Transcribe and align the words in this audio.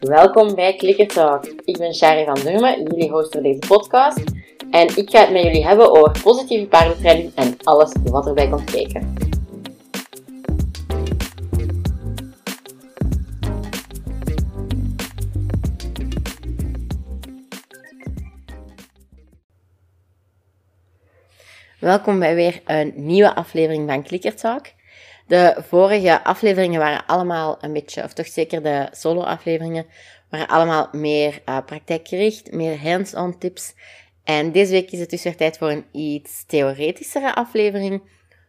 Welkom 0.00 0.54
bij 0.54 0.76
Clicker 0.76 1.06
Talk. 1.06 1.46
Ik 1.46 1.78
ben 1.78 1.94
Shari 1.94 2.24
van 2.24 2.34
Durmen, 2.34 2.82
jullie 2.82 3.10
host 3.10 3.32
voor 3.32 3.42
deze 3.42 3.58
podcast. 3.68 4.22
En 4.70 4.96
ik 4.96 5.10
ga 5.10 5.20
het 5.20 5.30
met 5.30 5.42
jullie 5.42 5.66
hebben 5.66 5.90
over 5.90 6.22
positieve 6.22 6.66
paardentraining 6.66 7.34
en 7.34 7.56
alles 7.62 7.92
wat 8.04 8.26
erbij 8.26 8.48
komt 8.48 8.70
kijken. 8.70 9.14
Welkom 21.78 22.18
bij 22.18 22.34
weer 22.34 22.60
een 22.64 22.92
nieuwe 22.96 23.34
aflevering 23.34 23.90
van 23.90 24.02
Clicker 24.02 24.36
Talk. 24.36 24.66
De 25.26 25.56
vorige 25.68 26.24
afleveringen 26.24 26.80
waren 26.80 27.06
allemaal 27.06 27.58
een 27.60 27.72
beetje, 27.72 28.02
of 28.02 28.12
toch 28.12 28.26
zeker 28.26 28.62
de 28.62 28.88
solo-afleveringen, 28.90 29.86
waren 30.30 30.46
allemaal 30.46 30.88
meer 30.92 31.42
uh, 31.48 31.58
praktijkgericht, 31.66 32.52
meer 32.52 32.80
hands-on 32.80 33.38
tips. 33.38 33.74
En 34.24 34.52
deze 34.52 34.72
week 34.72 34.90
is 34.90 35.00
het 35.00 35.10
dus 35.10 35.22
weer 35.22 35.36
tijd 35.36 35.58
voor 35.58 35.70
een 35.70 35.84
iets 35.92 36.44
theoretischere 36.46 37.34
aflevering, 37.34 38.02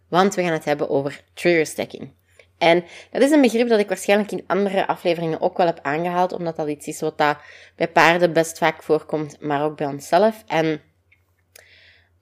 want 0.10 0.36
we 0.36 0.44
gaan 0.44 0.52
het 0.52 0.66
hebben 0.66 0.90
over 0.90 1.22
trigger 1.34 1.66
stacking. 1.66 2.12
En 2.58 2.84
dat 3.12 3.22
is 3.22 3.32
een 3.32 3.42
begrip 3.42 3.68
dat 3.68 3.80
ik 3.80 3.88
waarschijnlijk 3.88 4.32
in 4.32 4.44
andere 4.48 4.88
afleveringen 4.88 5.42
ook 5.42 5.58
wel 5.58 5.66
heb 5.66 5.80
aangehaald, 5.82 6.34
omdat 6.34 6.56
dat 6.56 6.68
iets 6.68 6.88
is 6.88 7.00
wat 7.00 7.18
dat 7.18 7.38
bij 7.76 7.88
paarden 7.88 8.34
best 8.34 8.58
vaak 8.58 8.84
voorkomt, 8.84 9.42
maar 9.42 9.64
ook 9.64 9.78
bij 9.78 9.88
onszelf. 9.88 10.44
En 10.48 10.82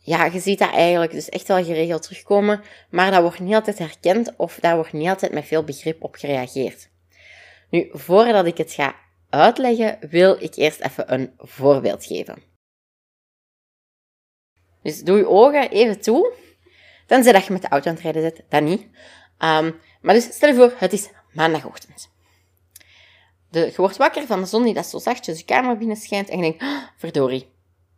ja, 0.05 0.25
je 0.25 0.39
ziet 0.39 0.59
dat 0.59 0.71
eigenlijk 0.71 1.11
dus 1.11 1.29
echt 1.29 1.47
wel 1.47 1.63
geregeld 1.63 2.01
terugkomen, 2.01 2.63
maar 2.89 3.11
dat 3.11 3.21
wordt 3.21 3.39
niet 3.39 3.53
altijd 3.53 3.79
herkend 3.79 4.35
of 4.35 4.57
daar 4.59 4.75
wordt 4.75 4.93
niet 4.93 5.07
altijd 5.07 5.31
met 5.31 5.45
veel 5.45 5.63
begrip 5.63 6.03
op 6.03 6.15
gereageerd. 6.15 6.89
Nu, 7.69 7.89
voordat 7.91 8.45
ik 8.45 8.57
het 8.57 8.73
ga 8.73 8.95
uitleggen, 9.29 9.97
wil 10.09 10.35
ik 10.39 10.55
eerst 10.55 10.79
even 10.79 11.13
een 11.13 11.33
voorbeeld 11.37 12.05
geven. 12.05 12.43
Dus 14.81 15.01
doe 15.01 15.17
je 15.17 15.27
ogen 15.27 15.69
even 15.69 16.01
toe, 16.01 16.33
tenzij 17.07 17.31
dat 17.31 17.45
je 17.45 17.53
met 17.53 17.61
de 17.61 17.67
auto 17.67 17.89
aan 17.89 17.95
het 17.95 18.03
rijden 18.03 18.21
zit, 18.21 18.43
dat 18.49 18.61
niet. 18.61 18.87
Ehm, 19.37 19.71
maar 20.01 20.13
dus 20.13 20.23
stel 20.23 20.49
je 20.49 20.55
voor, 20.55 20.73
het 20.77 20.93
is 20.93 21.09
maandagochtend. 21.33 22.11
De, 23.49 23.59
je 23.59 23.73
wordt 23.75 23.97
wakker 23.97 24.25
van 24.25 24.39
de 24.39 24.45
zon 24.45 24.63
die 24.63 24.73
dat 24.73 24.85
zo 24.85 24.99
zachtjes 24.99 25.39
je 25.39 25.45
kamer 25.45 25.77
binnen 25.77 25.97
schijnt 25.97 26.29
en 26.29 26.35
je 26.37 26.43
denkt, 26.43 26.63
oh, 26.63 26.83
verdorie, 26.97 27.52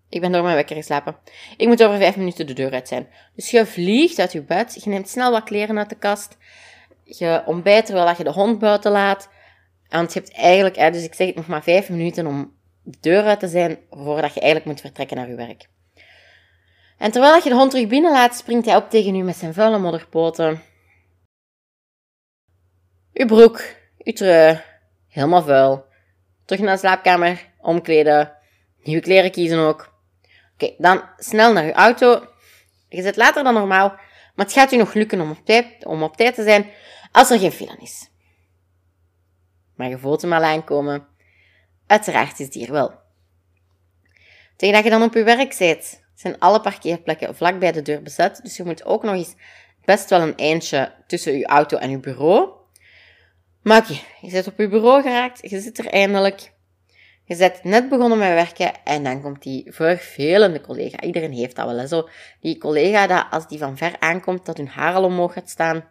ik 0.10 0.22
ben 0.22 0.32
door 0.32 0.44
mijn 0.44 0.56
wekker 0.56 0.76
geslapen. 0.76 1.18
Ik 1.58 1.68
moet 1.68 1.84
over 1.84 1.98
vijf 1.98 2.18
minuten 2.18 2.48
de 2.48 2.54
deur 2.54 2.72
uit 2.72 2.88
zijn. 2.88 3.08
Dus 3.36 3.52
je 3.52 3.66
vliegt 3.66 4.20
uit 4.20 4.32
je 4.32 4.42
bed. 4.42 4.84
Je 4.84 4.90
neemt 4.90 5.10
snel 5.10 5.32
wat 5.32 5.44
kleren 5.44 5.78
uit 5.78 5.90
de 5.90 5.98
kast. 5.98 6.38
Je 7.04 7.44
ontbijt 7.46 7.86
terwijl 7.86 8.16
je 8.18 8.24
de 8.24 8.32
hond 8.32 8.60
buiten 8.60 8.92
laat. 8.92 9.30
Want 9.90 10.14
je 10.14 10.20
hebt 10.20 10.34
eigenlijk, 10.34 10.94
dus 10.94 11.04
ik 11.04 11.14
zeg 11.14 11.28
het 11.28 11.36
nog 11.36 11.48
maar 11.48 11.64
vijf 11.64 11.90
minuten 11.90 12.28
om 12.28 12.54
de 12.84 12.98
deur 13.02 13.24
uit 13.24 13.40
te 13.40 13.48
zijn 13.48 13.78
voordat 13.90 14.34
je 14.34 14.40
eigenlijk 14.40 14.66
moet 14.66 14.82
vertrekken 14.82 15.18
naar 15.18 15.30
je 15.30 15.36
werk. 15.36 15.70
En 16.98 17.12
terwijl 17.12 17.36
je 17.36 17.50
de 17.50 17.56
hond 17.56 17.72
terug 17.72 17.88
binnen 17.88 18.12
laat, 18.12 18.36
springt 18.36 18.66
hij 18.66 18.76
op 18.76 18.90
tegen 18.90 19.16
u 19.16 19.24
met 19.24 19.36
zijn 19.36 19.54
vuile 19.54 19.78
modderpoten. 19.78 20.62
Uw 23.14 23.26
broek, 23.26 23.62
uw 23.98 24.14
trui, 24.14 24.62
helemaal 25.08 25.44
vuil. 25.44 25.86
Terug 26.46 26.62
naar 26.62 26.74
de 26.74 26.80
slaapkamer, 26.80 27.54
omkleden, 27.62 28.38
nieuwe 28.84 29.02
kleren 29.02 29.32
kiezen 29.32 29.60
ook. 29.60 29.95
Oké, 30.56 30.74
dan 30.78 31.02
snel 31.18 31.54
naar 31.54 31.66
je 31.66 31.74
auto. 31.74 32.28
Je 32.90 33.02
zit 33.02 33.16
later 33.16 33.44
dan 33.44 33.54
normaal, 33.54 33.90
maar 34.36 34.46
het 34.46 34.54
gaat 34.54 34.72
u 34.72 34.78
nog 34.78 34.94
lukken 34.94 35.22
om 35.22 35.32
op 35.32 35.46
tijd, 35.46 35.86
om 35.86 36.04
op 36.04 36.18
tijd 36.18 36.36
te 36.36 36.44
zijn 36.44 36.72
als 37.12 37.32
er 37.32 37.40
geen 37.40 37.52
file 37.52 37.78
is. 37.80 38.10
Maar 39.76 39.90
je 39.90 39.98
voelt 39.98 40.22
hem 40.22 40.34
al 40.34 40.44
aankomen. 40.44 41.08
Uiteraard 41.88 42.40
is 42.40 42.50
die 42.50 42.66
er 42.66 42.72
wel. 42.72 42.94
Tegen 44.56 44.76
dat 44.76 44.84
je 44.84 44.90
dan 44.90 45.04
op 45.04 45.14
je 45.14 45.24
werk 45.24 45.54
zit, 45.54 46.04
zijn 46.16 46.40
alle 46.40 46.62
parkeerplekken 46.62 47.36
vlak 47.36 47.60
bij 47.60 47.72
de 47.72 47.82
deur 47.82 48.02
bezet, 48.02 48.40
dus 48.44 48.58
je 48.58 48.64
moet 48.64 48.86
ook 48.86 49.04
nog 49.04 49.14
eens 49.14 49.36
best 49.86 50.10
wel 50.10 50.22
een 50.22 50.38
eindje 50.38 50.94
tussen 51.08 51.38
je 51.38 51.46
auto 51.46 51.78
en 51.78 51.90
je 51.90 52.00
bureau. 52.00 52.50
Maar 53.62 53.82
oké, 53.82 54.00
je 54.22 54.30
zit 54.30 54.48
op 54.48 54.58
je 54.58 54.68
bureau 54.68 55.02
geraakt, 55.02 55.50
je 55.50 55.60
zit 55.60 55.78
er 55.78 55.88
eindelijk. 55.88 56.54
Je 57.28 57.36
bent 57.36 57.64
net 57.64 57.90
begonnen 57.90 58.18
met 58.18 58.28
werken 58.28 58.84
en 58.84 59.04
dan 59.04 59.22
komt 59.22 59.42
die 59.42 59.66
vervelende 59.70 60.62
collega. 60.62 61.02
Iedereen 61.02 61.32
heeft 61.32 61.56
dat 61.56 61.66
wel. 61.66 61.78
Hè? 61.78 61.88
Zo, 61.88 62.10
die 62.40 62.58
collega, 62.58 63.08
dat 63.08 63.26
als 63.32 63.48
die 63.48 63.60
van 63.60 63.78
ver 63.78 64.00
aankomt, 64.00 64.46
dat 64.46 64.58
hun 64.58 64.68
haar 64.68 64.94
al 64.94 65.04
omhoog 65.04 65.34
gaat 65.34 65.50
staan. 65.50 65.84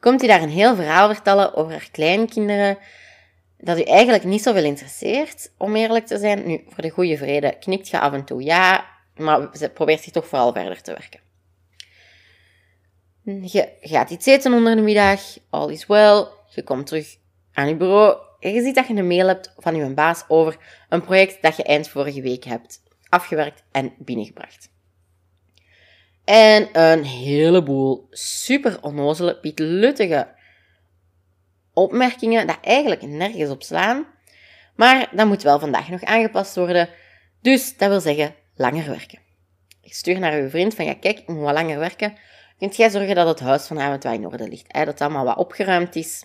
Komt 0.00 0.20
hij 0.20 0.28
daar 0.28 0.42
een 0.42 0.48
heel 0.48 0.74
verhaal 0.74 1.14
vertellen 1.14 1.54
over 1.54 1.72
haar 1.72 1.88
kleinkinderen, 1.92 2.78
dat 3.56 3.78
u 3.78 3.82
eigenlijk 3.82 4.24
niet 4.24 4.42
zoveel 4.42 4.64
interesseert, 4.64 5.52
om 5.56 5.76
eerlijk 5.76 6.06
te 6.06 6.18
zijn. 6.18 6.46
Nu, 6.46 6.64
voor 6.68 6.82
de 6.82 6.90
goede 6.90 7.16
vrede 7.16 7.56
knikt 7.60 7.88
je 7.88 8.00
af 8.00 8.12
en 8.12 8.24
toe 8.24 8.42
ja, 8.42 8.84
maar 9.16 9.48
ze 9.56 9.68
probeert 9.68 10.02
zich 10.02 10.12
toch 10.12 10.26
vooral 10.26 10.52
verder 10.52 10.82
te 10.82 10.92
werken. 10.92 11.20
Je 13.48 13.68
gaat 13.80 14.10
iets 14.10 14.26
eten 14.26 14.52
onder 14.52 14.76
de 14.76 14.82
middag, 14.82 15.20
all 15.50 15.70
is 15.70 15.86
well. 15.86 16.26
Je 16.48 16.62
komt 16.64 16.86
terug 16.86 17.16
aan 17.52 17.68
je 17.68 17.76
bureau, 17.76 18.27
je 18.38 18.62
ziet 18.62 18.74
dat 18.74 18.86
je 18.86 18.94
een 18.94 19.06
mail 19.06 19.26
hebt 19.26 19.54
van 19.56 19.74
je 19.74 19.94
baas 19.94 20.24
over 20.28 20.56
een 20.88 21.02
project 21.02 21.42
dat 21.42 21.56
je 21.56 21.62
eind 21.62 21.88
vorige 21.88 22.22
week 22.22 22.44
hebt 22.44 22.82
afgewerkt 23.08 23.62
en 23.72 23.92
binnengebracht. 23.98 24.70
En 26.24 26.68
een 26.72 27.04
heleboel 27.04 28.06
super 28.10 28.82
onnozele, 28.82 29.38
pietluttige 29.38 30.28
opmerkingen 31.72 32.46
dat 32.46 32.58
eigenlijk 32.62 33.02
nergens 33.02 33.50
op 33.50 33.62
slaan. 33.62 34.06
Maar 34.76 35.08
dat 35.12 35.26
moet 35.26 35.42
wel 35.42 35.58
vandaag 35.58 35.88
nog 35.88 36.02
aangepast 36.02 36.54
worden. 36.56 36.88
Dus 37.42 37.76
dat 37.76 37.88
wil 37.88 38.00
zeggen 38.00 38.34
langer 38.54 38.86
werken. 38.86 39.18
Ik 39.82 39.94
stuur 39.94 40.18
naar 40.18 40.40
uw 40.40 40.48
vriend 40.48 40.74
van 40.74 40.84
ja 40.84 40.94
kijk, 40.94 41.18
ik 41.18 41.28
moet 41.28 41.42
wat 41.42 41.54
langer 41.54 41.78
werken. 41.78 42.16
Kunt 42.58 42.76
jij 42.76 42.90
zorgen 42.90 43.14
dat 43.14 43.28
het 43.28 43.40
huis 43.40 43.66
vanavond 43.66 44.02
wat 44.02 44.14
in 44.14 44.26
orde 44.26 44.48
ligt? 44.48 44.66
Hè? 44.68 44.84
Dat 44.84 44.92
het 44.92 45.00
allemaal 45.00 45.24
wat 45.24 45.36
opgeruimd 45.36 45.96
is. 45.96 46.24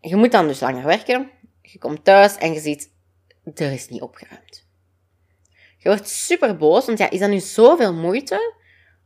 Je 0.00 0.16
moet 0.16 0.32
dan 0.32 0.46
dus 0.46 0.60
langer 0.60 0.84
werken. 0.84 1.30
Je 1.62 1.78
komt 1.78 2.04
thuis 2.04 2.36
en 2.36 2.52
je 2.52 2.60
ziet, 2.60 2.90
er 3.54 3.72
is 3.72 3.88
niet 3.88 4.02
opgeruimd. 4.02 4.66
Je 5.76 5.88
wordt 5.88 6.08
super 6.08 6.56
boos, 6.56 6.86
want 6.86 6.98
ja, 6.98 7.10
is 7.10 7.20
dat 7.20 7.30
nu 7.30 7.40
zoveel 7.40 7.94
moeite 7.94 8.54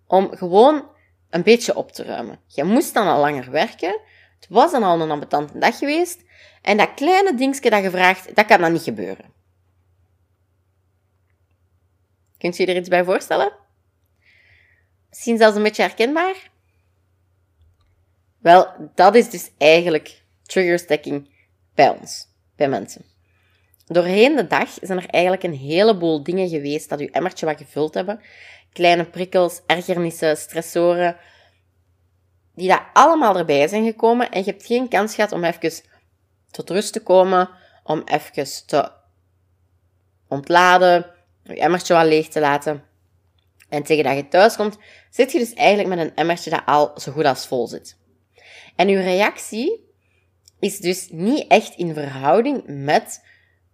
om 0.06 0.36
gewoon 0.36 0.90
een 1.30 1.42
beetje 1.42 1.76
op 1.76 1.92
te 1.92 2.02
ruimen? 2.02 2.40
Je 2.46 2.64
moest 2.64 2.94
dan 2.94 3.06
al 3.06 3.20
langer 3.20 3.50
werken. 3.50 4.00
Het 4.34 4.46
was 4.48 4.70
dan 4.70 4.82
al 4.82 5.00
een 5.00 5.10
ambetante 5.10 5.58
dag 5.58 5.78
geweest. 5.78 6.24
En 6.62 6.76
dat 6.76 6.94
kleine 6.94 7.34
dingetje 7.34 7.70
dat 7.70 7.82
je 7.82 7.90
vraagt, 7.90 8.34
dat 8.34 8.46
kan 8.46 8.60
dan 8.60 8.72
niet 8.72 8.82
gebeuren. 8.82 9.32
Kunt 12.38 12.56
je 12.56 12.66
er 12.66 12.76
iets 12.76 12.88
bij 12.88 13.04
voorstellen? 13.04 13.52
Misschien 15.08 15.36
zelfs 15.36 15.56
een 15.56 15.62
beetje 15.62 15.82
herkenbaar? 15.82 16.50
Wel, 18.38 18.90
dat 18.94 19.14
is 19.14 19.30
dus 19.30 19.50
eigenlijk 19.58 20.21
triggerstacking 20.52 21.28
bij 21.74 21.88
ons, 21.88 22.26
bij 22.56 22.68
mensen. 22.68 23.04
Doorheen 23.86 24.36
de 24.36 24.46
dag 24.46 24.68
zijn 24.80 24.98
er 24.98 25.08
eigenlijk 25.08 25.42
een 25.42 25.54
heleboel 25.54 26.22
dingen 26.22 26.48
geweest 26.48 26.88
dat 26.88 27.00
uw 27.00 27.08
emmertje 27.10 27.46
wat 27.46 27.58
gevuld 27.58 27.94
hebben. 27.94 28.20
Kleine 28.72 29.04
prikkels, 29.04 29.60
ergernissen, 29.66 30.36
stressoren, 30.36 31.16
die 32.54 32.68
daar 32.68 32.90
allemaal 32.92 33.38
erbij 33.38 33.68
zijn 33.68 33.84
gekomen 33.84 34.30
en 34.30 34.38
je 34.44 34.50
hebt 34.50 34.66
geen 34.66 34.88
kans 34.88 35.14
gehad 35.14 35.32
om 35.32 35.44
even 35.44 35.72
tot 36.50 36.70
rust 36.70 36.92
te 36.92 37.02
komen, 37.02 37.50
om 37.84 38.02
even 38.04 38.66
te 38.66 38.90
ontladen, 40.28 41.06
je 41.42 41.60
emmertje 41.60 41.94
wat 41.94 42.06
leeg 42.06 42.28
te 42.28 42.40
laten. 42.40 42.84
En 43.68 43.82
tegen 43.82 44.04
dat 44.04 44.16
je 44.16 44.28
thuis 44.28 44.56
komt, 44.56 44.78
zit 45.10 45.32
je 45.32 45.38
dus 45.38 45.52
eigenlijk 45.52 45.88
met 45.88 45.98
een 45.98 46.14
emmertje 46.14 46.50
dat 46.50 46.62
al 46.66 46.92
zo 46.96 47.12
goed 47.12 47.24
als 47.24 47.46
vol 47.46 47.66
zit. 47.66 47.96
En 48.76 48.88
uw 48.88 49.00
reactie 49.00 49.91
is 50.62 50.78
dus 50.78 51.08
niet 51.10 51.46
echt 51.48 51.74
in 51.76 51.94
verhouding 51.94 52.62
met 52.66 53.24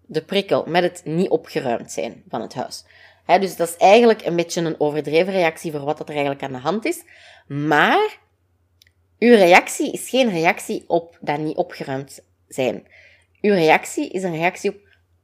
de 0.07 0.25
prikkel, 0.25 0.65
met 0.67 0.83
het 0.83 1.03
niet 1.05 1.29
opgeruimd 1.29 1.93
zijn 1.93 2.23
van 2.29 2.41
het 2.41 2.55
huis. 2.55 2.85
dus 3.27 3.57
dat 3.57 3.69
is 3.69 3.77
eigenlijk 3.77 4.27
een 4.27 4.37
beetje 4.37 4.61
een 4.61 4.81
overdreven 4.81 5.33
reactie 5.33 5.73
voor 5.73 5.85
wat 5.85 6.01
er 6.01 6.09
eigenlijk 6.09 6.43
aan 6.43 6.53
de 6.53 6.59
hand 6.59 6.85
is. 6.85 7.03
Maar 7.47 8.19
uw 9.19 9.35
reactie 9.35 9.93
is 9.93 10.09
geen 10.09 10.31
reactie 10.31 10.85
op 10.87 11.19
dat 11.21 11.39
niet 11.39 11.57
opgeruimd 11.57 12.21
zijn. 12.49 12.87
Uw 13.41 13.55
reactie 13.55 14.11
is 14.11 14.23
een 14.23 14.37
reactie 14.37 14.71
op 14.71 14.81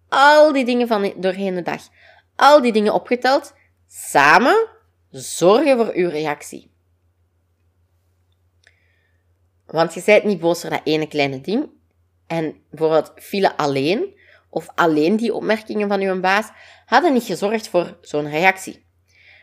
al 0.08 0.52
die 0.52 0.64
dingen 0.64 0.88
van 0.88 1.12
doorheen 1.16 1.54
de 1.54 1.62
dag. 1.62 1.82
Al 2.36 2.62
die 2.62 2.72
dingen 2.72 2.94
opgeteld, 2.94 3.54
samen 3.88 4.68
zorgen 5.10 5.76
voor 5.76 5.94
uw 5.94 6.08
reactie. 6.08 6.70
Want 9.74 9.94
je 9.94 10.02
bent 10.04 10.24
niet 10.24 10.40
boos 10.40 10.60
voor 10.60 10.70
dat 10.70 10.80
ene 10.84 11.06
kleine 11.06 11.40
ding. 11.40 11.68
En 12.26 12.56
bijvoorbeeld 12.70 13.12
file 13.16 13.56
alleen, 13.56 14.14
of 14.50 14.66
alleen 14.74 15.16
die 15.16 15.34
opmerkingen 15.34 15.88
van 15.88 16.00
uw 16.00 16.20
baas, 16.20 16.48
hadden 16.86 17.12
niet 17.12 17.24
gezorgd 17.24 17.68
voor 17.68 17.98
zo'n 18.00 18.30
reactie. 18.30 18.84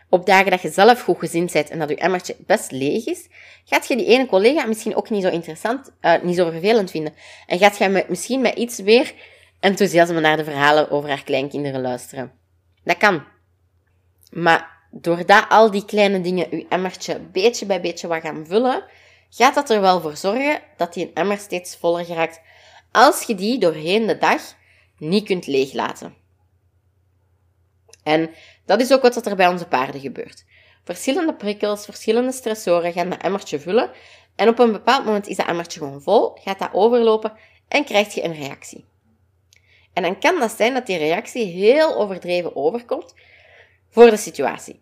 op 0.10 0.26
dagen 0.26 0.52
dat 0.52 0.62
je 0.62 0.70
zelf 0.70 1.02
goed 1.02 1.20
gezind 1.20 1.52
bent 1.52 1.70
en 1.70 1.80
dat 1.80 1.90
je 1.90 1.96
emmertje 1.96 2.36
best 2.46 2.72
leeg 2.72 3.06
is, 3.06 3.28
gaat 3.66 3.88
je 3.88 3.96
die 3.96 4.06
ene 4.06 4.26
collega 4.26 4.66
misschien 4.66 4.96
ook 4.96 5.10
niet 5.10 5.24
zo 5.24 5.30
interessant, 5.30 5.92
uh, 6.02 6.22
niet 6.22 6.36
zo 6.36 6.50
vervelend 6.50 6.92
vinden. 6.92 7.14
En 7.48 7.58
gaat 7.58 7.78
je 7.78 8.06
misschien 8.08 8.42
met 8.42 8.56
iets 8.58 8.80
weer 8.80 9.14
enthousiasme 9.60 10.20
naar 10.20 10.38
de 10.38 10.44
verhalen 10.44 10.92
over 10.92 11.10
haar 11.10 11.24
kleinkinderen 11.24 11.82
luisteren. 11.82 12.32
Dat 12.84 12.98
kan. 12.98 13.24
Maar 14.30 14.80
doordat 14.92 15.46
al 15.50 15.72
die 15.72 15.86
kleine 15.86 16.22
dingen 16.22 16.58
je 16.58 16.66
emmertje 16.70 17.20
beetje 17.20 17.66
bij 17.66 17.82
beetje 17.82 18.08
wat 18.08 18.22
gaan 18.22 18.46
vullen, 18.48 18.84
gaat 19.32 19.56
dat 19.56 19.70
er 19.70 19.82
wel 19.82 20.02
voor 20.02 20.18
zorgen 20.18 20.62
dat 20.78 20.94
die 20.94 21.12
emmer 21.14 21.38
steeds 21.38 21.78
voller 21.78 22.06
geraakt 22.06 22.42
als 22.92 23.24
je 23.24 23.36
die 23.36 23.60
doorheen 23.60 24.08
de 24.08 24.18
dag 24.18 24.42
niet 24.98 25.26
kunt 25.26 25.48
leeglaten. 25.48 26.16
En 28.04 28.30
dat 28.66 28.82
is 28.82 28.94
ook 28.94 29.02
wat 29.02 29.26
er 29.26 29.36
bij 29.36 29.48
onze 29.48 29.68
paarden 29.68 30.02
gebeurt. 30.02 30.46
Verschillende 30.84 31.34
prikkels, 31.34 31.86
verschillende 31.86 32.32
stressoren 32.32 32.94
gaan 32.94 33.10
dat 33.10 33.22
emmertje 33.22 33.60
vullen 33.60 33.92
en 34.36 34.48
op 34.48 34.60
een 34.60 34.72
bepaald 34.72 35.06
moment 35.06 35.28
is 35.28 35.36
dat 35.36 35.48
emmertje 35.48 35.80
gewoon 35.80 36.02
vol, 36.02 36.38
gaat 36.44 36.60
dat 36.60 36.74
overlopen 36.74 37.34
en 37.68 37.86
krijg 37.86 38.14
je 38.14 38.24
een 38.24 38.34
reactie. 38.34 38.86
En 39.94 40.04
dan 40.04 40.20
kan 40.20 40.40
dat 40.40 40.52
zijn 40.52 40.74
dat 40.74 40.86
die 40.86 40.98
reactie 40.98 41.46
heel 41.46 41.96
overdreven 41.96 42.56
overkomt 42.56 43.14
voor 43.90 44.10
de 44.10 44.18
situatie. 44.18 44.82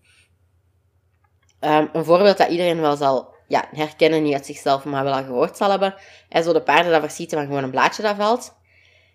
Ehm, 1.59 1.87
een 1.93 2.05
voorbeeld 2.05 2.37
dat 2.37 2.49
iedereen 2.49 2.81
wel 2.81 2.95
zal 2.95 3.33
ja, 3.49 3.67
herkennen, 3.71 4.23
niet 4.23 4.33
uit 4.33 4.45
zichzelf, 4.45 4.83
maar 4.85 5.03
wel 5.03 5.13
al 5.13 5.23
gehoord 5.23 5.57
zal 5.57 5.69
hebben. 5.69 5.95
En 6.29 6.43
zo 6.43 6.53
de 6.53 6.61
paarden 6.61 6.91
dat 6.91 7.01
verschieten 7.01 7.37
van 7.37 7.47
gewoon 7.47 7.63
een 7.63 7.71
blaadje 7.71 8.01
dat 8.01 8.15
valt. 8.15 8.57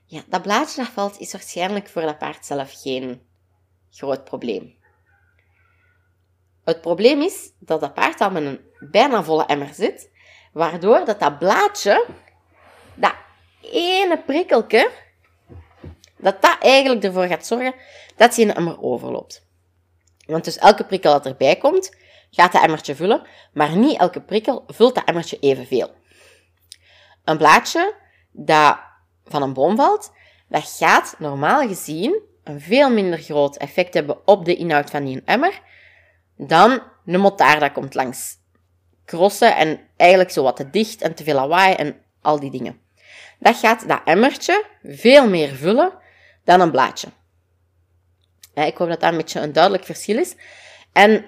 Ja, 0.04 0.22
dat 0.28 0.42
blaadje 0.42 0.82
dat 0.82 0.92
valt 0.92 1.18
is 1.18 1.32
waarschijnlijk 1.32 1.88
voor 1.88 2.02
dat 2.02 2.18
paard 2.18 2.46
zelf 2.46 2.80
geen 2.82 3.22
groot 3.90 4.24
probleem. 4.24 4.74
Het 6.64 6.80
probleem 6.80 7.22
is 7.22 7.50
dat 7.58 7.80
dat 7.80 7.94
paard 7.94 8.20
al 8.20 8.30
met 8.30 8.44
een 8.44 8.60
bijna 8.90 9.22
volle 9.22 9.46
emmer 9.46 9.74
zit, 9.74 10.10
waardoor 10.52 11.04
dat, 11.04 11.20
dat 11.20 11.38
blaadje, 11.38 12.06
dat 12.94 13.14
ene 13.60 14.22
prikkelke, 14.26 14.90
dat 16.16 16.42
dat 16.42 16.56
eigenlijk 16.60 17.04
ervoor 17.04 17.26
gaat 17.26 17.46
zorgen 17.46 17.74
dat 18.16 18.36
hij 18.36 18.44
een 18.44 18.54
emmer 18.54 18.82
overloopt. 18.82 19.46
Want 20.26 20.44
dus 20.44 20.58
elke 20.58 20.84
prikkel 20.84 21.12
dat 21.12 21.26
erbij 21.26 21.56
komt, 21.56 21.96
gaat 22.34 22.52
dat 22.52 22.62
emmertje 22.62 22.94
vullen, 22.94 23.22
maar 23.52 23.76
niet 23.76 23.98
elke 23.98 24.20
prikkel 24.20 24.64
vult 24.66 24.94
dat 24.94 25.04
emmertje 25.04 25.38
evenveel. 25.40 25.94
Een 27.24 27.38
blaadje 27.38 27.94
dat 28.32 28.78
van 29.24 29.42
een 29.42 29.52
boom 29.52 29.76
valt, 29.76 30.12
dat 30.48 30.76
gaat 30.78 31.14
normaal 31.18 31.68
gezien 31.68 32.22
een 32.44 32.60
veel 32.60 32.90
minder 32.90 33.18
groot 33.18 33.56
effect 33.56 33.94
hebben 33.94 34.26
op 34.26 34.44
de 34.44 34.56
inhoud 34.56 34.90
van 34.90 35.04
die 35.04 35.22
emmer 35.24 35.60
dan 36.36 36.82
een 37.06 37.20
motaar 37.20 37.60
dat 37.60 37.72
komt 37.72 37.94
langs 37.94 38.42
crossen 39.04 39.56
en 39.56 39.80
eigenlijk 39.96 40.30
zo 40.30 40.42
wat 40.42 40.56
te 40.56 40.70
dicht 40.70 41.02
en 41.02 41.14
te 41.14 41.24
veel 41.24 41.34
lawaai 41.34 41.74
en 41.74 41.96
al 42.22 42.40
die 42.40 42.50
dingen. 42.50 42.80
Dat 43.38 43.56
gaat 43.56 43.88
dat 43.88 44.00
emmertje 44.04 44.64
veel 44.82 45.28
meer 45.28 45.54
vullen 45.54 45.92
dan 46.44 46.60
een 46.60 46.70
blaadje. 46.70 47.08
ik 48.54 48.76
hoop 48.76 48.88
dat 48.88 49.00
dat 49.00 49.10
een 49.10 49.16
beetje 49.16 49.40
een 49.40 49.52
duidelijk 49.52 49.84
verschil 49.84 50.18
is. 50.18 50.36
En, 50.92 51.26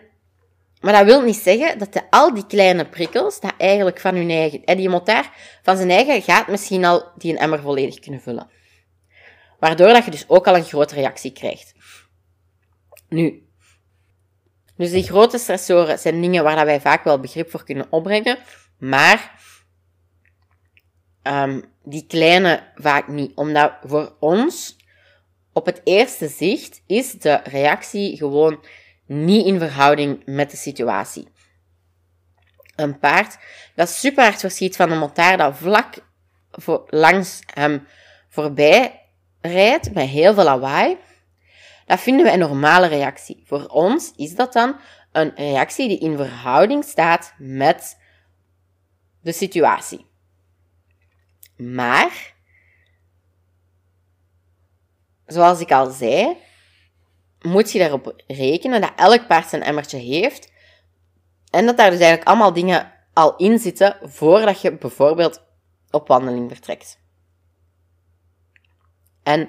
maar 0.80 0.92
dat 0.92 1.04
wil 1.04 1.22
niet 1.22 1.36
zeggen 1.36 1.78
dat 1.78 1.92
de, 1.92 2.10
al 2.10 2.34
die 2.34 2.46
kleine 2.46 2.88
prikkels, 2.88 3.40
dat 3.40 3.54
eigenlijk 3.58 4.00
van 4.00 4.14
hun 4.14 4.30
eigen, 4.30 4.76
die 4.76 4.88
motaar 4.88 5.30
van 5.62 5.76
zijn 5.76 5.90
eigen 5.90 6.22
gaat 6.22 6.48
misschien 6.48 6.84
al 6.84 7.04
die 7.16 7.32
een 7.32 7.38
emmer 7.38 7.60
volledig 7.60 7.98
kunnen 7.98 8.20
vullen. 8.20 8.50
Waardoor 9.58 9.88
dat 9.88 10.04
je 10.04 10.10
dus 10.10 10.28
ook 10.28 10.46
al 10.46 10.56
een 10.56 10.64
grote 10.64 10.94
reactie 10.94 11.32
krijgt. 11.32 11.74
Nu, 13.08 13.46
dus 14.76 14.90
die 14.90 15.02
grote 15.02 15.38
stressoren 15.38 15.98
zijn 15.98 16.20
dingen 16.20 16.44
waar 16.44 16.66
wij 16.66 16.80
vaak 16.80 17.04
wel 17.04 17.20
begrip 17.20 17.50
voor 17.50 17.64
kunnen 17.64 17.86
opbrengen, 17.90 18.38
maar 18.78 19.40
um, 21.22 21.64
die 21.84 22.06
kleine 22.06 22.72
vaak 22.74 23.08
niet. 23.08 23.32
Omdat 23.34 23.72
voor 23.82 24.16
ons, 24.20 24.76
op 25.52 25.66
het 25.66 25.80
eerste 25.84 26.28
zicht, 26.28 26.82
is 26.86 27.12
de 27.12 27.40
reactie 27.44 28.16
gewoon 28.16 28.64
niet 29.06 29.46
in 29.46 29.58
verhouding 29.58 30.22
met 30.24 30.50
de 30.50 30.56
situatie. 30.56 31.28
Een 32.74 32.98
paard 32.98 33.38
dat 33.74 33.88
super 33.88 34.24
hard 34.24 34.40
verschiet 34.40 34.76
van 34.76 34.90
een 34.90 34.98
motaar 34.98 35.36
dat 35.36 35.56
vlak 35.56 35.94
langs 36.86 37.40
hem 37.54 37.86
voorbij 38.28 39.02
rijdt 39.40 39.94
met 39.94 40.08
heel 40.08 40.34
veel 40.34 40.44
lawaai, 40.44 40.96
dat 41.86 42.00
vinden 42.00 42.24
we 42.24 42.32
een 42.32 42.38
normale 42.38 42.86
reactie. 42.86 43.42
Voor 43.46 43.66
ons 43.66 44.12
is 44.16 44.34
dat 44.34 44.52
dan 44.52 44.76
een 45.12 45.32
reactie 45.34 45.88
die 45.88 45.98
in 45.98 46.16
verhouding 46.16 46.84
staat 46.84 47.34
met 47.38 47.98
de 49.22 49.32
situatie. 49.32 50.06
Maar, 51.56 52.34
zoals 55.26 55.60
ik 55.60 55.72
al 55.72 55.90
zei, 55.90 56.36
moet 57.46 57.72
je 57.72 57.78
daarop 57.78 58.22
rekenen 58.26 58.80
dat 58.80 58.92
elk 58.96 59.26
paard 59.26 59.48
zijn 59.48 59.62
emmertje 59.62 59.98
heeft 59.98 60.52
en 61.50 61.66
dat 61.66 61.76
daar 61.76 61.90
dus 61.90 61.98
eigenlijk 61.98 62.28
allemaal 62.28 62.52
dingen 62.52 62.92
al 63.12 63.36
in 63.36 63.58
zitten 63.58 63.96
voordat 64.02 64.60
je 64.60 64.76
bijvoorbeeld 64.76 65.42
op 65.90 66.08
wandeling 66.08 66.50
vertrekt. 66.50 66.98
En 69.22 69.48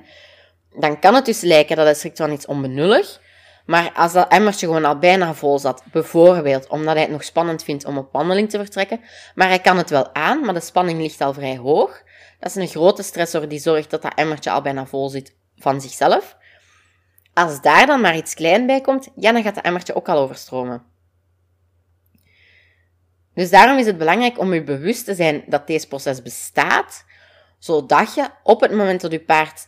dan 0.80 1.00
kan 1.00 1.16
het 1.16 1.26
dus 1.26 1.42
lijken 1.42 1.76
dat 1.76 1.88
het 1.88 1.98
strikt 1.98 2.18
van 2.18 2.32
iets 2.32 2.46
onbenullig. 2.46 3.22
Maar 3.66 3.92
als 3.94 4.14
dat 4.14 4.32
emmertje 4.32 4.66
gewoon 4.66 4.86
al 4.86 4.98
bijna 4.98 5.34
vol 5.34 5.60
zat, 5.60 5.84
bijvoorbeeld 5.92 6.68
omdat 6.68 6.94
hij 6.94 7.02
het 7.02 7.12
nog 7.12 7.24
spannend 7.24 7.64
vindt 7.64 7.86
om 7.86 7.98
op 7.98 8.12
wandeling 8.12 8.50
te 8.50 8.58
vertrekken, 8.58 9.02
maar 9.36 9.48
hij 9.48 9.60
kan 9.60 9.78
het 9.78 9.90
wel 9.90 10.14
aan, 10.14 10.46
maar 10.46 10.54
de 10.54 10.60
spanning 10.60 11.02
ligt 11.02 11.22
al 11.22 11.34
vrij 11.34 11.58
hoog. 11.58 12.02
Dat 12.40 12.50
is 12.50 12.56
een 12.56 12.68
grote 12.68 13.04
stressor 13.04 13.48
die 13.48 13.60
zorgt 13.60 13.90
dat 13.90 14.02
dat 14.02 14.14
emmertje 14.16 14.52
al 14.52 14.62
bijna 14.62 14.86
vol 14.86 15.10
zit 15.10 15.36
van 15.56 15.82
zichzelf. 15.82 16.38
Als 17.38 17.62
daar 17.62 17.86
dan 17.86 18.02
maar 18.02 18.16
iets 18.16 18.34
klein 18.34 18.66
bij 18.66 18.82
komt, 18.82 19.08
ja, 19.16 19.32
dan 19.32 19.44
gaat 19.44 19.56
dat 19.56 19.64
emmertje 19.64 19.96
ook 19.96 20.10
al 20.10 20.18
overstromen. 20.18 20.84
Dus 23.34 23.50
daarom 23.50 23.78
is 23.78 23.86
het 23.86 23.98
belangrijk 23.98 24.40
om 24.40 24.54
je 24.54 24.64
bewust 24.64 25.06
te 25.06 25.16
zijn 25.16 25.44
dat 25.48 25.68
deze 25.68 25.88
proces 25.88 26.22
bestaat, 26.22 27.06
zodat 27.60 28.14
je 28.16 28.30
op 28.44 28.62
het 28.62 28.72
moment 28.72 29.02
dat 29.02 29.12
je 29.12 29.20
paard 29.20 29.68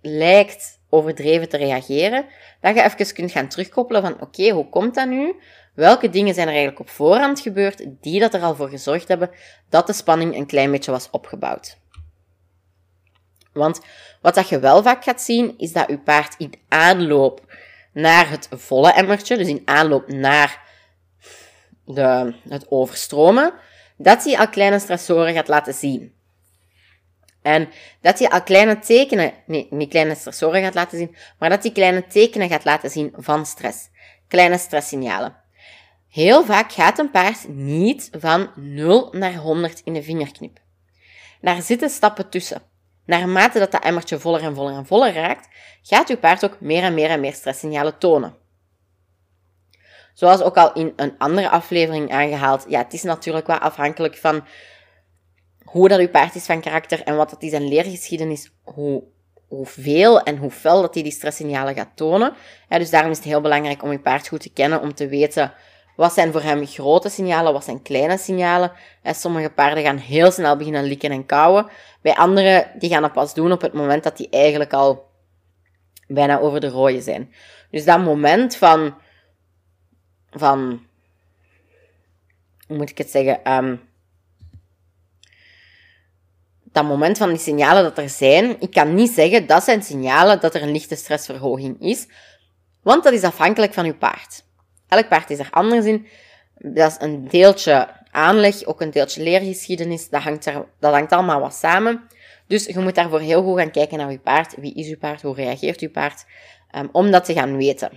lijkt 0.00 0.78
overdreven 0.88 1.48
te 1.48 1.56
reageren, 1.56 2.26
dat 2.60 2.74
je 2.74 2.82
even 2.82 3.14
kunt 3.14 3.32
gaan 3.32 3.48
terugkoppelen 3.48 4.02
van 4.02 4.20
oké, 4.20 4.50
hoe 4.50 4.68
komt 4.68 4.94
dat 4.94 5.08
nu? 5.08 5.34
Welke 5.74 6.08
dingen 6.08 6.34
zijn 6.34 6.46
er 6.46 6.54
eigenlijk 6.54 6.80
op 6.80 6.90
voorhand 6.90 7.40
gebeurd 7.40 7.84
die 8.00 8.20
dat 8.20 8.34
er 8.34 8.42
al 8.42 8.54
voor 8.54 8.68
gezorgd 8.68 9.08
hebben 9.08 9.30
dat 9.68 9.86
de 9.86 9.92
spanning 9.92 10.36
een 10.36 10.46
klein 10.46 10.70
beetje 10.70 10.90
was 10.90 11.10
opgebouwd? 11.10 11.78
Want 13.56 13.80
wat 14.20 14.34
dat 14.34 14.48
je 14.48 14.58
wel 14.58 14.82
vaak 14.82 15.04
gaat 15.04 15.20
zien, 15.20 15.54
is 15.58 15.72
dat 15.72 15.88
je 15.88 15.98
paard 15.98 16.34
in 16.38 16.52
aanloop 16.68 17.54
naar 17.92 18.30
het 18.30 18.48
volle 18.50 18.92
emmertje, 18.92 19.36
dus 19.36 19.48
in 19.48 19.62
aanloop 19.64 20.08
naar 20.08 20.62
de, 21.84 22.34
het 22.48 22.70
overstromen, 22.70 23.52
dat 23.96 24.24
hij 24.24 24.38
al 24.38 24.48
kleine 24.48 24.78
stressoren 24.78 25.34
gaat 25.34 25.48
laten 25.48 25.74
zien. 25.74 26.14
En 27.42 27.68
dat 28.00 28.18
hij 28.18 28.28
al 28.28 28.42
kleine 28.42 28.78
tekenen, 28.78 29.32
nee, 29.46 29.66
niet 29.70 29.88
kleine 29.88 30.14
stressoren 30.14 30.62
gaat 30.62 30.74
laten 30.74 30.98
zien, 30.98 31.16
maar 31.38 31.48
dat 31.48 31.62
hij 31.62 31.72
kleine 31.72 32.06
tekenen 32.06 32.48
gaat 32.48 32.64
laten 32.64 32.90
zien 32.90 33.12
van 33.16 33.46
stress. 33.46 33.88
Kleine 34.28 34.58
stresssignalen. 34.58 35.36
Heel 36.08 36.44
vaak 36.44 36.72
gaat 36.72 36.98
een 36.98 37.10
paard 37.10 37.48
niet 37.48 38.08
van 38.18 38.50
0 38.54 39.08
naar 39.12 39.34
100 39.34 39.80
in 39.84 39.92
de 39.92 40.02
vingerknip. 40.02 40.58
Daar 41.40 41.62
zitten 41.62 41.90
stappen 41.90 42.28
tussen. 42.28 42.62
Naarmate 43.06 43.58
dat 43.58 43.70
dat 43.70 43.84
emmertje 43.84 44.18
voller 44.18 44.42
en 44.42 44.54
voller 44.54 44.74
en 44.74 44.86
voller 44.86 45.12
raakt, 45.12 45.48
gaat 45.82 46.08
uw 46.08 46.16
paard 46.16 46.44
ook 46.44 46.60
meer 46.60 46.82
en 46.82 46.94
meer 46.94 47.10
en 47.10 47.20
meer 47.20 47.32
stresssignalen 47.32 47.98
tonen. 47.98 48.36
Zoals 50.14 50.42
ook 50.42 50.56
al 50.56 50.72
in 50.72 50.92
een 50.96 51.14
andere 51.18 51.48
aflevering 51.48 52.12
aangehaald, 52.12 52.64
ja, 52.68 52.78
het 52.78 52.92
is 52.92 53.02
natuurlijk 53.02 53.46
wel 53.46 53.58
afhankelijk 53.58 54.16
van 54.16 54.44
hoe 55.64 55.88
dat 55.88 56.00
uw 56.00 56.08
paard 56.08 56.34
is 56.34 56.46
van 56.46 56.60
karakter 56.60 57.02
en 57.02 57.16
wat 57.16 57.30
dat 57.30 57.42
is 57.42 57.50
zijn 57.50 57.68
leergeschiedenis, 57.68 58.52
hoe, 58.62 59.02
hoeveel 59.48 60.20
en 60.20 60.36
hoe 60.36 60.50
fel 60.50 60.80
dat 60.80 60.94
hij 60.94 61.02
die 61.02 61.12
stresssignalen 61.12 61.74
gaat 61.74 61.96
tonen. 61.96 62.34
Dus 62.68 62.90
daarom 62.90 63.10
is 63.10 63.16
het 63.16 63.26
heel 63.26 63.40
belangrijk 63.40 63.82
om 63.82 63.92
je 63.92 64.00
paard 64.00 64.28
goed 64.28 64.40
te 64.40 64.52
kennen, 64.52 64.80
om 64.80 64.94
te 64.94 65.08
weten 65.08 65.52
wat 65.96 66.12
zijn 66.12 66.32
voor 66.32 66.42
hem 66.42 66.66
grote 66.66 67.08
signalen, 67.08 67.52
wat 67.52 67.64
zijn 67.64 67.82
kleine 67.82 68.18
signalen. 68.18 68.72
En 69.02 69.14
sommige 69.14 69.50
paarden 69.50 69.84
gaan 69.84 69.96
heel 69.96 70.30
snel 70.30 70.56
beginnen 70.56 70.84
likken 70.84 71.10
en 71.10 71.26
kauwen. 71.26 71.66
Bij 72.02 72.14
andere, 72.14 72.70
die 72.78 72.90
gaan 72.90 73.02
dat 73.02 73.12
pas 73.12 73.34
doen 73.34 73.52
op 73.52 73.60
het 73.60 73.72
moment 73.72 74.02
dat 74.02 74.16
die 74.16 74.28
eigenlijk 74.30 74.72
al 74.72 75.10
bijna 76.08 76.38
over 76.38 76.60
de 76.60 76.68
rode 76.68 77.00
zijn. 77.00 77.32
Dus 77.70 77.84
dat 77.84 78.04
moment 78.04 78.56
van, 78.56 78.94
van, 80.30 80.86
hoe 82.66 82.76
moet 82.76 82.90
ik 82.90 82.98
het 82.98 83.10
zeggen, 83.10 83.52
um, 83.52 83.80
dat 86.62 86.84
moment 86.84 87.18
van 87.18 87.28
die 87.28 87.38
signalen 87.38 87.82
dat 87.82 87.98
er 87.98 88.08
zijn, 88.08 88.60
ik 88.60 88.70
kan 88.70 88.94
niet 88.94 89.10
zeggen 89.10 89.46
dat 89.46 89.64
zijn 89.64 89.82
signalen 89.82 90.40
dat 90.40 90.54
er 90.54 90.62
een 90.62 90.72
lichte 90.72 90.96
stressverhoging 90.96 91.80
is, 91.80 92.08
want 92.82 93.04
dat 93.04 93.12
is 93.12 93.22
afhankelijk 93.22 93.74
van 93.74 93.84
uw 93.84 93.96
paard. 93.96 94.45
Elk 94.88 95.08
paard 95.08 95.30
is 95.30 95.38
er 95.38 95.48
anders 95.50 95.84
in. 95.84 96.06
Dat 96.58 96.90
is 96.90 96.96
een 97.00 97.28
deeltje 97.28 97.88
aanleg, 98.10 98.64
ook 98.64 98.80
een 98.80 98.90
deeltje 98.90 99.22
leergeschiedenis. 99.22 100.08
Dat 100.08 100.22
hangt, 100.22 100.46
er, 100.46 100.66
dat 100.80 100.92
hangt 100.92 101.12
allemaal 101.12 101.40
wat 101.40 101.54
samen. 101.54 102.08
Dus 102.46 102.64
je 102.64 102.78
moet 102.78 102.94
daarvoor 102.94 103.20
heel 103.20 103.42
goed 103.42 103.58
gaan 103.58 103.70
kijken 103.70 103.98
naar 103.98 104.10
je 104.10 104.18
paard. 104.18 104.54
Wie 104.56 104.74
is 104.74 104.88
je 104.88 104.96
paard? 104.96 105.22
Hoe 105.22 105.34
reageert 105.34 105.80
je 105.80 105.90
paard? 105.90 106.24
Um, 106.76 106.88
om 106.92 107.10
dat 107.10 107.24
te 107.24 107.32
gaan 107.32 107.56
weten. 107.56 107.90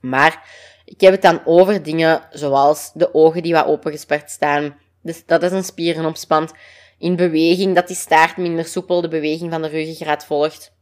Maar 0.00 0.48
ik 0.84 1.00
heb 1.00 1.12
het 1.12 1.22
dan 1.22 1.40
over 1.44 1.82
dingen 1.82 2.22
zoals 2.30 2.90
de 2.94 3.14
ogen 3.14 3.42
die 3.42 3.52
wat 3.52 3.66
opengesperd 3.66 4.30
staan. 4.30 4.78
Dus 5.02 5.26
dat 5.26 5.42
is 5.42 5.52
een 5.52 5.64
spierenopspand. 5.64 6.52
In 6.98 7.16
beweging, 7.16 7.74
dat 7.74 7.86
die 7.86 7.96
staart 7.96 8.36
minder 8.36 8.64
soepel 8.64 9.00
de 9.00 9.08
beweging 9.08 9.50
van 9.50 9.62
de 9.62 9.68
ruggengraat 9.68 10.24
volgt. 10.24 10.75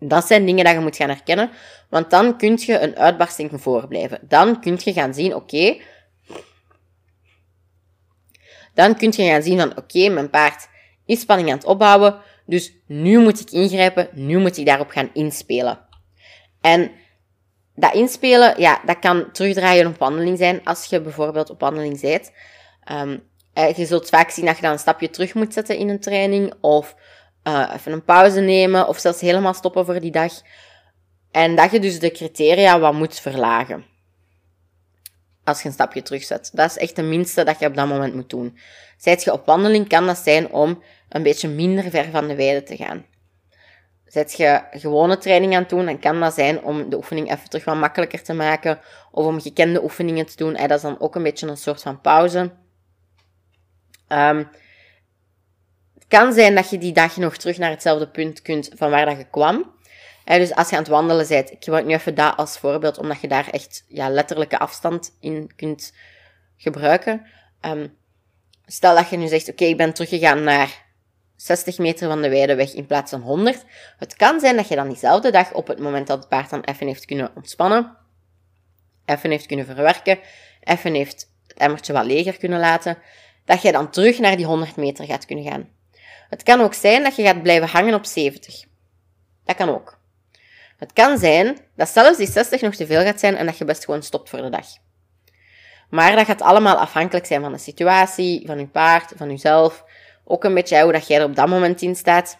Dat 0.00 0.26
zijn 0.26 0.46
dingen 0.46 0.64
dat 0.64 0.74
je 0.74 0.80
moet 0.80 0.96
gaan 0.96 1.08
herkennen, 1.08 1.50
want 1.88 2.10
dan 2.10 2.36
kun 2.36 2.58
je 2.60 2.78
een 2.78 2.96
uitbarsting 2.96 3.50
voorblijven. 3.54 4.18
Dan 4.22 4.60
kun 4.60 4.78
je 4.84 4.92
gaan 4.92 5.14
zien, 5.14 5.34
oké, 5.34 5.76
dan 8.74 8.96
kun 8.96 9.12
je 9.16 9.30
gaan 9.30 9.42
zien 9.42 9.58
van, 9.58 9.76
oké, 9.76 10.08
mijn 10.08 10.30
paard 10.30 10.68
is 11.06 11.20
spanning 11.20 11.50
aan 11.50 11.56
het 11.56 11.66
opbouwen, 11.66 12.20
dus 12.46 12.72
nu 12.86 13.18
moet 13.18 13.40
ik 13.40 13.50
ingrijpen, 13.50 14.08
nu 14.12 14.38
moet 14.38 14.56
ik 14.56 14.66
daarop 14.66 14.90
gaan 14.90 15.10
inspelen. 15.12 15.78
En 16.60 16.90
dat 17.74 17.94
inspelen, 17.94 18.60
ja, 18.60 18.80
dat 18.84 18.98
kan 18.98 19.32
terugdraaien 19.32 19.86
op 19.86 19.98
wandeling 19.98 20.38
zijn, 20.38 20.64
als 20.64 20.84
je 20.84 21.00
bijvoorbeeld 21.00 21.50
op 21.50 21.60
wandeling 21.60 22.00
bent. 22.00 22.32
Um, 22.92 23.26
je 23.76 23.86
zult 23.86 24.08
vaak 24.08 24.30
zien 24.30 24.44
dat 24.44 24.56
je 24.56 24.62
dan 24.62 24.72
een 24.72 24.78
stapje 24.78 25.10
terug 25.10 25.34
moet 25.34 25.52
zetten 25.52 25.76
in 25.76 25.88
een 25.88 26.00
training, 26.00 26.54
of 26.60 26.94
uh, 27.48 27.72
even 27.74 27.92
een 27.92 28.04
pauze 28.04 28.40
nemen, 28.40 28.88
of 28.88 28.98
zelfs 28.98 29.20
helemaal 29.20 29.54
stoppen 29.54 29.84
voor 29.84 30.00
die 30.00 30.10
dag. 30.10 30.32
En 31.30 31.56
dat 31.56 31.70
je 31.70 31.80
dus 31.80 31.98
de 31.98 32.10
criteria 32.10 32.78
wat 32.78 32.92
moet 32.92 33.20
verlagen. 33.20 33.84
Als 35.44 35.62
je 35.62 35.68
een 35.68 35.74
stapje 35.74 36.02
terugzet. 36.02 36.50
Dat 36.52 36.70
is 36.70 36.76
echt 36.76 36.96
de 36.96 37.02
minste 37.02 37.44
dat 37.44 37.58
je 37.58 37.66
op 37.66 37.74
dat 37.74 37.88
moment 37.88 38.14
moet 38.14 38.30
doen. 38.30 38.58
Zijt 38.96 39.24
je 39.24 39.32
op 39.32 39.46
wandeling, 39.46 39.88
kan 39.88 40.06
dat 40.06 40.18
zijn 40.18 40.52
om 40.52 40.82
een 41.08 41.22
beetje 41.22 41.48
minder 41.48 41.90
ver 41.90 42.10
van 42.10 42.28
de 42.28 42.34
weide 42.34 42.62
te 42.62 42.76
gaan. 42.76 43.06
Zet 44.04 44.36
je 44.36 44.62
gewone 44.70 45.18
training 45.18 45.54
aan 45.54 45.60
het 45.60 45.70
doen, 45.70 45.86
dan 45.86 45.98
kan 45.98 46.20
dat 46.20 46.34
zijn 46.34 46.62
om 46.62 46.90
de 46.90 46.96
oefening 46.96 47.30
even 47.30 47.48
terug 47.48 47.64
wat 47.64 47.76
makkelijker 47.76 48.22
te 48.22 48.32
maken. 48.32 48.80
Of 49.10 49.26
om 49.26 49.40
gekende 49.40 49.82
oefeningen 49.82 50.26
te 50.26 50.36
doen. 50.36 50.52
dat 50.52 50.70
is 50.70 50.80
dan 50.80 51.00
ook 51.00 51.14
een 51.14 51.22
beetje 51.22 51.46
een 51.46 51.56
soort 51.56 51.82
van 51.82 52.00
pauze. 52.00 52.50
Um, 54.08 54.48
kan 56.08 56.32
zijn 56.32 56.54
dat 56.54 56.70
je 56.70 56.78
die 56.78 56.92
dag 56.92 57.16
nog 57.16 57.36
terug 57.36 57.58
naar 57.58 57.70
hetzelfde 57.70 58.08
punt 58.08 58.42
kunt 58.42 58.70
van 58.74 58.90
waar 58.90 59.06
dat 59.06 59.16
je 59.16 59.26
kwam. 59.30 59.72
dus 60.24 60.54
als 60.54 60.68
je 60.68 60.76
aan 60.76 60.82
het 60.82 60.90
wandelen 60.90 61.28
bent, 61.28 61.50
ik 61.50 61.64
gebruik 61.64 61.86
nu 61.86 61.94
even 61.94 62.14
dat 62.14 62.36
als 62.36 62.58
voorbeeld, 62.58 62.98
omdat 62.98 63.20
je 63.20 63.28
daar 63.28 63.48
echt 63.50 63.84
ja, 63.88 64.08
letterlijke 64.08 64.58
afstand 64.58 65.16
in 65.20 65.50
kunt 65.56 65.92
gebruiken. 66.56 67.26
Um, 67.60 67.96
stel 68.66 68.94
dat 68.94 69.10
je 69.10 69.16
nu 69.16 69.28
zegt, 69.28 69.48
oké, 69.48 69.64
ik 69.64 69.76
ben 69.76 69.92
teruggegaan 69.92 70.42
naar 70.42 70.86
60 71.36 71.78
meter 71.78 72.08
van 72.08 72.22
de 72.22 72.28
weideweg 72.28 72.74
in 72.74 72.86
plaats 72.86 73.10
van 73.10 73.20
100. 73.20 73.64
Het 73.98 74.16
kan 74.16 74.40
zijn 74.40 74.56
dat 74.56 74.68
je 74.68 74.74
dan 74.74 74.88
diezelfde 74.88 75.30
dag, 75.30 75.52
op 75.52 75.66
het 75.66 75.78
moment 75.78 76.06
dat 76.06 76.18
het 76.18 76.28
paard 76.28 76.50
dan 76.50 76.60
even 76.60 76.86
heeft 76.86 77.04
kunnen 77.04 77.30
ontspannen, 77.34 77.96
even 79.04 79.30
heeft 79.30 79.46
kunnen 79.46 79.66
verwerken, 79.66 80.18
even 80.60 80.94
heeft 80.94 81.30
het 81.46 81.58
emmertje 81.58 81.92
wat 81.92 82.04
leger 82.04 82.38
kunnen 82.38 82.60
laten, 82.60 82.98
dat 83.44 83.62
je 83.62 83.72
dan 83.72 83.90
terug 83.90 84.18
naar 84.18 84.36
die 84.36 84.46
100 84.46 84.76
meter 84.76 85.04
gaat 85.04 85.26
kunnen 85.26 85.44
gaan. 85.44 85.68
Het 86.28 86.42
kan 86.42 86.60
ook 86.60 86.74
zijn 86.74 87.02
dat 87.02 87.16
je 87.16 87.22
gaat 87.22 87.42
blijven 87.42 87.68
hangen 87.68 87.94
op 87.94 88.04
70. 88.04 88.64
Dat 89.44 89.56
kan 89.56 89.68
ook. 89.68 89.98
Het 90.78 90.92
kan 90.92 91.18
zijn 91.18 91.58
dat 91.76 91.88
zelfs 91.88 92.18
die 92.18 92.30
60 92.30 92.60
nog 92.60 92.74
te 92.74 92.86
veel 92.86 93.02
gaat 93.02 93.20
zijn 93.20 93.36
en 93.36 93.46
dat 93.46 93.58
je 93.58 93.64
best 93.64 93.84
gewoon 93.84 94.02
stopt 94.02 94.28
voor 94.30 94.42
de 94.42 94.50
dag. 94.50 94.66
Maar 95.90 96.16
dat 96.16 96.26
gaat 96.26 96.42
allemaal 96.42 96.76
afhankelijk 96.76 97.26
zijn 97.26 97.40
van 97.40 97.52
de 97.52 97.58
situatie, 97.58 98.46
van 98.46 98.58
je 98.58 98.66
paard, 98.66 99.12
van 99.16 99.30
jezelf. 99.30 99.84
Ook 100.24 100.44
een 100.44 100.54
beetje 100.54 100.82
hoe 100.82 100.92
dat 100.92 101.06
jij 101.06 101.18
er 101.18 101.24
op 101.24 101.36
dat 101.36 101.48
moment 101.48 101.82
in 101.82 101.96
staat. 101.96 102.38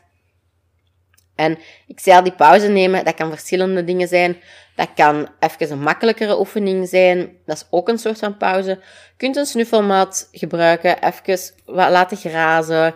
En 1.34 1.58
ik 1.86 2.00
zei 2.00 2.16
al, 2.16 2.22
die 2.22 2.32
pauze 2.32 2.68
nemen, 2.68 3.04
dat 3.04 3.14
kan 3.14 3.30
verschillende 3.30 3.84
dingen 3.84 4.08
zijn. 4.08 4.36
Dat 4.74 4.88
kan 4.94 5.28
even 5.38 5.70
een 5.70 5.80
makkelijkere 5.80 6.38
oefening 6.38 6.88
zijn. 6.88 7.36
Dat 7.46 7.56
is 7.56 7.66
ook 7.70 7.88
een 7.88 7.98
soort 7.98 8.18
van 8.18 8.36
pauze. 8.36 8.70
Je 8.70 8.80
kunt 9.16 9.36
een 9.36 9.46
snuffelmat 9.46 10.28
gebruiken, 10.32 11.02
even 11.02 11.52
laten 11.66 12.16
grazen. 12.16 12.94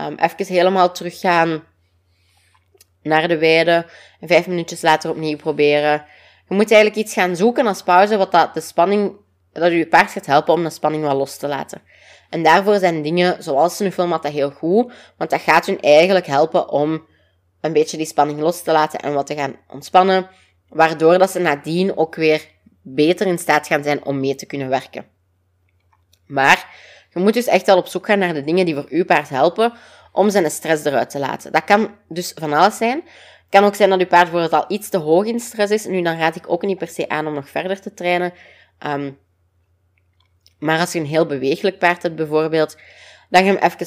Um, 0.00 0.14
even 0.14 0.54
helemaal 0.54 0.92
teruggaan 0.92 1.62
naar 3.02 3.28
de 3.28 3.38
weide. 3.38 3.86
En 4.20 4.28
vijf 4.28 4.46
minuutjes 4.46 4.82
later 4.82 5.10
opnieuw 5.10 5.36
proberen. 5.36 6.04
Je 6.48 6.54
moet 6.54 6.70
eigenlijk 6.70 7.00
iets 7.00 7.12
gaan 7.12 7.36
zoeken 7.36 7.66
als 7.66 7.82
pauze, 7.82 8.16
wat 8.16 8.32
dat 8.32 8.54
de 8.54 8.60
spanning, 8.60 9.12
dat 9.52 9.72
je 9.72 9.86
paard 9.86 10.10
gaat 10.10 10.26
helpen 10.26 10.54
om 10.54 10.62
de 10.62 10.70
spanning 10.70 11.04
wat 11.04 11.16
los 11.16 11.36
te 11.36 11.48
laten. 11.48 11.82
En 12.30 12.42
daarvoor 12.42 12.78
zijn 12.78 13.02
dingen 13.02 13.42
zoals 13.42 13.76
snuffelmat 13.76 14.22
dat 14.22 14.32
heel 14.32 14.50
goed, 14.50 14.92
want 15.16 15.30
dat 15.30 15.40
gaat 15.40 15.66
hun 15.66 15.80
eigenlijk 15.80 16.26
helpen 16.26 16.68
om 16.68 17.06
een 17.60 17.72
beetje 17.72 17.96
die 17.96 18.06
spanning 18.06 18.40
los 18.40 18.62
te 18.62 18.72
laten 18.72 19.00
en 19.00 19.14
wat 19.14 19.26
te 19.26 19.34
gaan 19.34 19.56
ontspannen, 19.68 20.28
waardoor 20.68 21.18
dat 21.18 21.30
ze 21.30 21.38
nadien 21.38 21.96
ook 21.96 22.14
weer 22.14 22.48
beter 22.82 23.26
in 23.26 23.38
staat 23.38 23.66
gaan 23.66 23.82
zijn 23.82 24.04
om 24.04 24.20
mee 24.20 24.34
te 24.34 24.46
kunnen 24.46 24.68
werken. 24.68 25.06
Maar 26.26 26.75
je 27.16 27.22
moet 27.22 27.34
dus 27.34 27.46
echt 27.46 27.66
wel 27.66 27.76
op 27.76 27.86
zoek 27.86 28.06
gaan 28.06 28.18
naar 28.18 28.34
de 28.34 28.44
dingen 28.44 28.64
die 28.64 28.74
voor 28.74 28.86
uw 28.88 29.04
paard 29.04 29.28
helpen 29.28 29.72
om 30.12 30.30
zijn 30.30 30.50
stress 30.50 30.84
eruit 30.84 31.10
te 31.10 31.18
laten. 31.18 31.52
Dat 31.52 31.64
kan 31.64 31.90
dus 32.08 32.32
van 32.34 32.52
alles 32.52 32.76
zijn. 32.76 32.96
Het 32.96 33.46
kan 33.50 33.64
ook 33.64 33.74
zijn 33.74 33.90
dat 33.90 33.98
uw 34.00 34.06
paard 34.06 34.30
bijvoorbeeld 34.30 34.62
al 34.62 34.76
iets 34.76 34.88
te 34.88 34.98
hoog 34.98 35.24
in 35.24 35.40
stress 35.40 35.72
is. 35.72 35.86
Nu, 35.86 36.02
dan 36.02 36.18
raad 36.18 36.36
ik 36.36 36.50
ook 36.50 36.62
niet 36.62 36.78
per 36.78 36.88
se 36.88 37.08
aan 37.08 37.26
om 37.26 37.34
nog 37.34 37.48
verder 37.48 37.80
te 37.80 37.94
trainen. 37.94 38.32
Um, 38.86 39.18
maar 40.58 40.80
als 40.80 40.92
je 40.92 40.98
een 40.98 41.06
heel 41.06 41.26
bewegelijk 41.26 41.78
paard 41.78 42.02
hebt 42.02 42.16
bijvoorbeeld, 42.16 42.76
dat 43.30 43.44
je 43.44 43.46
hem 43.46 43.70
even 43.70 43.86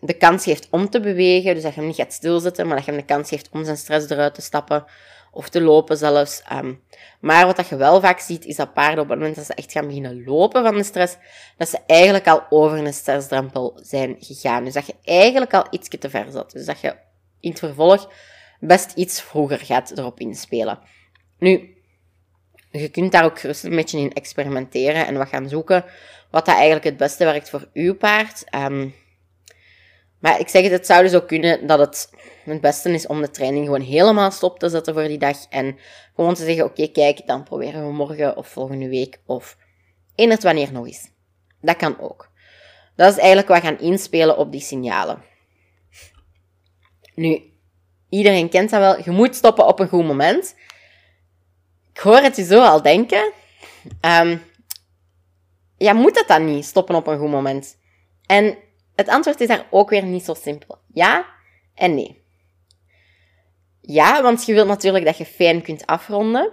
de 0.00 0.12
kans 0.12 0.44
geeft 0.44 0.68
om 0.70 0.90
te 0.90 1.00
bewegen, 1.00 1.54
dus 1.54 1.62
dat 1.62 1.74
je 1.74 1.78
hem 1.78 1.88
niet 1.88 1.98
gaat 1.98 2.12
stilzetten, 2.12 2.66
maar 2.66 2.76
dat 2.76 2.84
je 2.84 2.90
hem 2.90 3.00
de 3.00 3.06
kans 3.06 3.28
geeft 3.28 3.48
om 3.52 3.64
zijn 3.64 3.76
stress 3.76 4.10
eruit 4.10 4.34
te 4.34 4.42
stappen 4.42 4.84
of 5.32 5.48
te 5.48 5.60
lopen 5.60 5.96
zelfs. 5.96 6.42
Um, 6.52 6.82
maar 7.20 7.46
wat 7.46 7.56
dat 7.56 7.68
je 7.68 7.76
wel 7.76 8.00
vaak 8.00 8.18
ziet, 8.18 8.44
is 8.44 8.56
dat 8.56 8.74
paarden 8.74 9.02
op 9.02 9.08
het 9.08 9.18
moment 9.18 9.36
dat 9.36 9.46
ze 9.46 9.54
echt 9.54 9.72
gaan 9.72 9.86
beginnen 9.86 10.24
lopen 10.24 10.62
van 10.62 10.74
de 10.74 10.82
stress, 10.82 11.16
dat 11.56 11.68
ze 11.68 11.78
eigenlijk 11.86 12.28
al 12.28 12.42
over 12.50 12.78
een 12.78 12.92
stressdrempel 12.92 13.78
zijn 13.82 14.16
gegaan. 14.18 14.64
Dus 14.64 14.74
dat 14.74 14.86
je 14.86 14.94
eigenlijk 15.04 15.54
al 15.54 15.66
iets 15.70 15.88
te 15.88 16.10
ver 16.10 16.30
zat. 16.30 16.50
Dus 16.50 16.64
dat 16.64 16.80
je 16.80 16.96
in 17.40 17.50
het 17.50 17.58
vervolg 17.58 18.12
best 18.60 18.92
iets 18.94 19.20
vroeger 19.22 19.58
gaat 19.58 19.98
erop 19.98 20.20
inspelen. 20.20 20.78
Nu, 21.38 21.74
je 22.70 22.88
kunt 22.88 23.12
daar 23.12 23.24
ook 23.24 23.40
gerust 23.40 23.64
een 23.64 23.76
beetje 23.76 23.98
in 23.98 24.12
experimenteren 24.12 25.06
en 25.06 25.16
wat 25.16 25.28
gaan 25.28 25.48
zoeken 25.48 25.84
wat 26.30 26.46
dat 26.46 26.54
eigenlijk 26.54 26.84
het 26.84 26.96
beste 26.96 27.24
werkt 27.24 27.50
voor 27.50 27.68
uw 27.72 27.94
paard. 27.94 28.44
Um, 28.54 28.94
maar 30.20 30.40
ik 30.40 30.48
zeg 30.48 30.62
het, 30.62 30.72
het 30.72 30.86
zou 30.86 31.02
dus 31.02 31.14
ook 31.14 31.28
kunnen 31.28 31.66
dat 31.66 31.78
het 31.78 32.10
het 32.44 32.60
beste 32.60 32.90
is 32.92 33.06
om 33.06 33.20
de 33.20 33.30
training 33.30 33.64
gewoon 33.64 33.80
helemaal 33.80 34.30
stop 34.30 34.58
te 34.58 34.68
zetten 34.68 34.94
voor 34.94 35.02
die 35.02 35.18
dag. 35.18 35.46
En 35.48 35.78
gewoon 36.14 36.34
te 36.34 36.44
zeggen, 36.44 36.64
oké, 36.64 36.86
kijk, 36.86 37.26
dan 37.26 37.42
proberen 37.42 37.86
we 37.86 37.92
morgen 37.92 38.36
of 38.36 38.48
volgende 38.48 38.88
week 38.88 39.20
of 39.26 39.56
in 40.14 40.30
het 40.30 40.42
wanneer 40.42 40.72
nog 40.72 40.86
eens. 40.86 41.10
Dat 41.60 41.76
kan 41.76 42.00
ook. 42.00 42.30
Dat 42.96 43.12
is 43.12 43.18
eigenlijk 43.18 43.48
wat 43.48 43.62
gaan 43.62 43.78
inspelen 43.78 44.36
op 44.36 44.52
die 44.52 44.60
signalen. 44.60 45.22
Nu, 47.14 47.42
iedereen 48.08 48.48
kent 48.48 48.70
dat 48.70 48.80
wel. 48.80 49.04
Je 49.04 49.10
moet 49.10 49.34
stoppen 49.34 49.66
op 49.66 49.80
een 49.80 49.88
goed 49.88 50.06
moment. 50.06 50.54
Ik 51.92 51.98
hoor 52.00 52.20
het 52.20 52.36
je 52.36 52.44
zo 52.44 52.62
al 52.62 52.82
denken. 52.82 53.32
Um, 54.00 54.42
ja, 55.76 55.92
moet 55.92 56.14
dat 56.14 56.28
dan 56.28 56.44
niet, 56.44 56.64
stoppen 56.64 56.94
op 56.94 57.06
een 57.06 57.18
goed 57.18 57.30
moment? 57.30 57.78
En 58.26 58.58
het 59.00 59.08
antwoord 59.08 59.40
is 59.40 59.48
daar 59.48 59.66
ook 59.70 59.90
weer 59.90 60.04
niet 60.04 60.24
zo 60.24 60.34
simpel. 60.34 60.78
Ja 60.92 61.26
en 61.74 61.94
nee. 61.94 62.24
Ja, 63.80 64.22
want 64.22 64.46
je 64.46 64.52
wilt 64.52 64.68
natuurlijk 64.68 65.04
dat 65.04 65.18
je 65.18 65.24
fijn 65.26 65.62
kunt 65.62 65.86
afronden. 65.86 66.52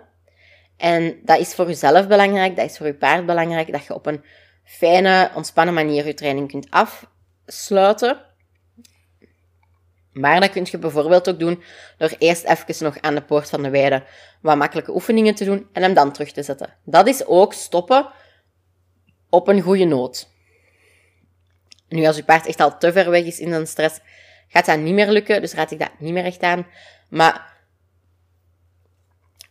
En 0.77 1.19
dat 1.23 1.39
is 1.39 1.53
voor 1.53 1.67
jezelf 1.67 2.07
belangrijk, 2.07 2.55
dat 2.55 2.69
is 2.69 2.77
voor 2.77 2.85
je 2.85 2.93
paard 2.93 3.25
belangrijk, 3.25 3.71
dat 3.71 3.85
je 3.85 3.93
op 3.93 4.05
een 4.05 4.23
fijne, 4.63 5.31
ontspannen 5.35 5.73
manier 5.73 6.05
je 6.05 6.13
training 6.13 6.47
kunt 6.47 6.67
afsluiten. 6.69 8.25
Maar 10.11 10.39
dat 10.39 10.49
kun 10.49 10.67
je 10.71 10.77
bijvoorbeeld 10.77 11.29
ook 11.29 11.39
doen 11.39 11.63
door 11.97 12.15
eerst 12.17 12.43
even 12.43 12.83
nog 12.83 13.01
aan 13.01 13.15
de 13.15 13.21
poort 13.21 13.49
van 13.49 13.63
de 13.63 13.69
weide 13.69 14.03
wat 14.41 14.57
makkelijke 14.57 14.93
oefeningen 14.93 15.35
te 15.35 15.45
doen 15.45 15.67
en 15.73 15.81
hem 15.81 15.93
dan 15.93 16.11
terug 16.11 16.31
te 16.31 16.43
zetten. 16.43 16.73
Dat 16.83 17.07
is 17.07 17.25
ook 17.25 17.53
stoppen 17.53 18.09
op 19.29 19.47
een 19.47 19.61
goede 19.61 19.85
noot. 19.85 20.36
Nu, 21.89 22.05
als 22.05 22.15
je 22.15 22.23
paard 22.23 22.45
echt 22.45 22.59
al 22.59 22.77
te 22.77 22.91
ver 22.91 23.09
weg 23.09 23.23
is 23.23 23.39
in 23.39 23.49
zijn 23.49 23.67
stress, 23.67 23.99
gaat 24.47 24.65
dat 24.65 24.79
niet 24.79 24.93
meer 24.93 25.11
lukken. 25.11 25.41
Dus 25.41 25.53
raad 25.53 25.71
ik 25.71 25.79
dat 25.79 25.91
niet 25.99 26.13
meer 26.13 26.25
echt 26.25 26.41
aan. 26.41 26.67
Maar 27.09 27.55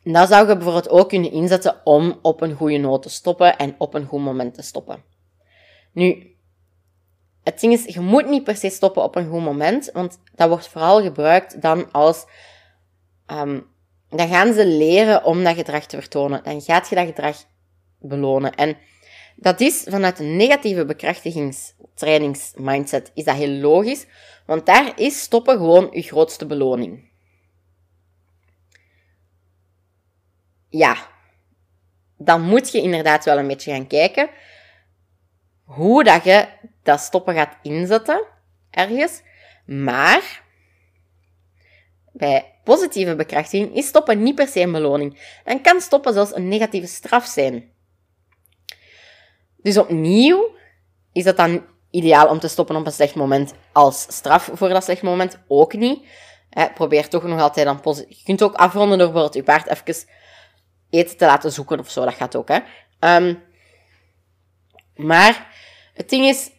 dat 0.02 0.28
zou 0.28 0.48
je 0.48 0.54
bijvoorbeeld 0.54 0.88
ook 0.88 1.08
kunnen 1.08 1.32
inzetten 1.32 1.80
om 1.84 2.18
op 2.22 2.40
een 2.40 2.54
goede 2.54 2.76
noot 2.76 3.02
te 3.02 3.08
stoppen 3.08 3.56
en 3.56 3.74
op 3.78 3.94
een 3.94 4.06
goed 4.06 4.20
moment 4.20 4.54
te 4.54 4.62
stoppen. 4.62 5.02
Nu, 5.92 6.36
het 7.42 7.60
ding 7.60 7.72
is, 7.72 7.84
je 7.84 8.00
moet 8.00 8.28
niet 8.28 8.44
per 8.44 8.56
se 8.56 8.70
stoppen 8.70 9.02
op 9.02 9.16
een 9.16 9.28
goed 9.28 9.42
moment, 9.42 9.90
want 9.92 10.18
dat 10.34 10.48
wordt 10.48 10.68
vooral 10.68 11.02
gebruikt 11.02 11.62
dan 11.62 11.92
als 11.92 12.26
um, 13.26 13.74
dan 14.10 14.28
gaan 14.28 14.52
ze 14.52 14.66
leren 14.66 15.24
om 15.24 15.44
dat 15.44 15.56
gedrag 15.56 15.86
te 15.86 15.96
vertonen. 15.96 16.44
Dan 16.44 16.60
gaat 16.60 16.88
je 16.88 16.94
dat 16.94 17.06
gedrag 17.06 17.44
belonen. 17.98 18.54
En 18.54 18.76
dat 19.36 19.60
is 19.60 19.84
vanuit 19.88 20.18
een 20.18 20.36
negatieve 20.36 20.84
bekrachtigingstrainingsmindset 20.84 23.10
is 23.14 23.24
dat 23.24 23.36
heel 23.36 23.60
logisch, 23.60 24.06
want 24.46 24.66
daar 24.66 25.00
is 25.00 25.20
stoppen 25.20 25.56
gewoon 25.56 25.88
je 25.92 26.02
grootste 26.02 26.46
beloning. 26.46 27.08
Ja, 30.68 30.96
dan 32.18 32.42
moet 32.42 32.72
je 32.72 32.82
inderdaad 32.82 33.24
wel 33.24 33.38
een 33.38 33.46
beetje 33.46 33.72
gaan 33.72 33.86
kijken 33.86 34.30
hoe 35.64 36.04
dat 36.04 36.24
je 36.24 36.48
dat 36.82 37.00
stoppen 37.00 37.34
gaat 37.34 37.56
inzetten 37.62 38.24
ergens. 38.70 39.22
Maar 39.66 40.42
bij 42.12 42.54
positieve 42.64 43.16
bekrachtiging 43.16 43.74
is 43.74 43.86
stoppen 43.86 44.22
niet 44.22 44.34
per 44.34 44.48
se 44.48 44.60
een 44.60 44.72
beloning. 44.72 45.40
Dan 45.44 45.60
kan 45.60 45.80
stoppen 45.80 46.12
zelfs 46.12 46.34
een 46.34 46.48
negatieve 46.48 46.86
straf 46.86 47.26
zijn. 47.26 47.74
Dus 49.66 49.78
opnieuw 49.78 50.54
is 51.12 51.24
dat 51.24 51.36
dan 51.36 51.64
ideaal 51.90 52.28
om 52.28 52.38
te 52.38 52.48
stoppen 52.48 52.76
op 52.76 52.86
een 52.86 52.92
slecht 52.92 53.14
moment 53.14 53.54
als 53.72 54.06
straf 54.08 54.50
voor 54.52 54.68
dat 54.68 54.84
slecht 54.84 55.02
moment 55.02 55.38
ook 55.48 55.72
niet. 55.72 56.06
probeer 56.74 57.08
toch 57.08 57.22
nog 57.22 57.40
altijd 57.40 57.66
dan 57.66 57.80
positief. 57.80 58.18
Je 58.18 58.24
kunt 58.24 58.42
ook 58.42 58.54
afronden 58.54 58.98
door 58.98 59.06
bijvoorbeeld 59.06 59.34
je 59.34 59.42
paard 59.42 59.66
even 59.66 60.08
eten 60.90 61.16
te 61.16 61.24
laten 61.24 61.52
zoeken 61.52 61.78
of 61.78 61.90
zo. 61.90 62.04
Dat 62.04 62.14
gaat 62.14 62.36
ook, 62.36 62.48
hè. 62.48 62.58
Ehm, 62.98 63.34
maar 64.94 65.54
het 65.94 66.08
ding 66.10 66.24
is, 66.24 66.50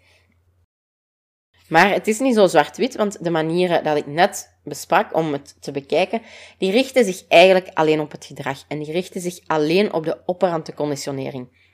maar 1.68 1.90
het 1.90 2.08
is 2.08 2.20
niet 2.20 2.36
zo 2.36 2.48
zwart-wit, 2.48 2.96
want 2.96 3.24
de 3.24 3.30
manieren 3.30 3.84
dat 3.84 3.98
ik 3.98 4.06
net 4.06 4.58
besprak 4.64 5.16
om 5.16 5.34
het 5.34 5.62
te 5.62 5.72
bekijken, 5.72 6.22
die 6.58 6.72
richten 6.72 7.06
zich 7.06 7.28
eigenlijk 7.28 7.70
alleen 7.74 8.00
op 8.00 8.12
het 8.12 8.26
gedrag 8.26 8.64
en 8.68 8.80
die 8.80 8.92
richten 8.92 9.22
zich 9.22 9.40
alleen 9.46 9.94
op 9.94 10.04
de 10.04 10.22
operante 10.26 10.74
conditionering. 10.74 11.67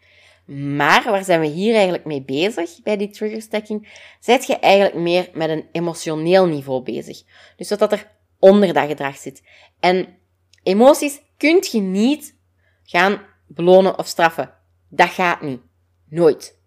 Maar 0.46 1.04
waar 1.04 1.24
zijn 1.24 1.40
we 1.40 1.46
hier 1.46 1.74
eigenlijk 1.74 2.06
mee 2.06 2.22
bezig 2.22 2.82
bij 2.84 2.98
die 2.98 3.10
trigger 3.10 3.42
stacking? 3.42 4.02
Zijt 4.20 4.46
je 4.46 4.60
eigenlijk 4.60 4.96
meer 4.96 5.30
met 5.34 5.50
een 5.50 5.66
emotioneel 5.72 6.46
niveau 6.46 6.84
bezig. 6.84 7.24
Dus 7.56 7.70
wat 7.70 7.92
er 7.92 8.12
onder 8.40 8.74
dat 8.74 8.88
gedrag 8.88 9.18
zit. 9.18 9.44
En 9.80 10.18
emoties 10.64 11.22
kunt 11.38 11.72
je 11.72 11.80
niet 11.80 12.36
gaan 12.84 13.22
belonen 13.48 13.98
of 13.98 14.08
straffen. 14.08 14.54
Dat 14.90 15.10
gaat 15.10 15.42
niet. 15.42 15.62
Nooit. 16.10 16.58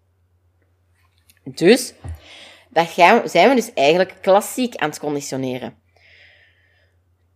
Dus, 1.43 1.93
dat 2.69 2.87
gaan, 2.87 3.29
zijn 3.29 3.49
we 3.49 3.55
dus 3.55 3.73
eigenlijk 3.73 4.15
klassiek 4.21 4.75
aan 4.75 4.89
het 4.89 4.99
conditioneren. 4.99 5.77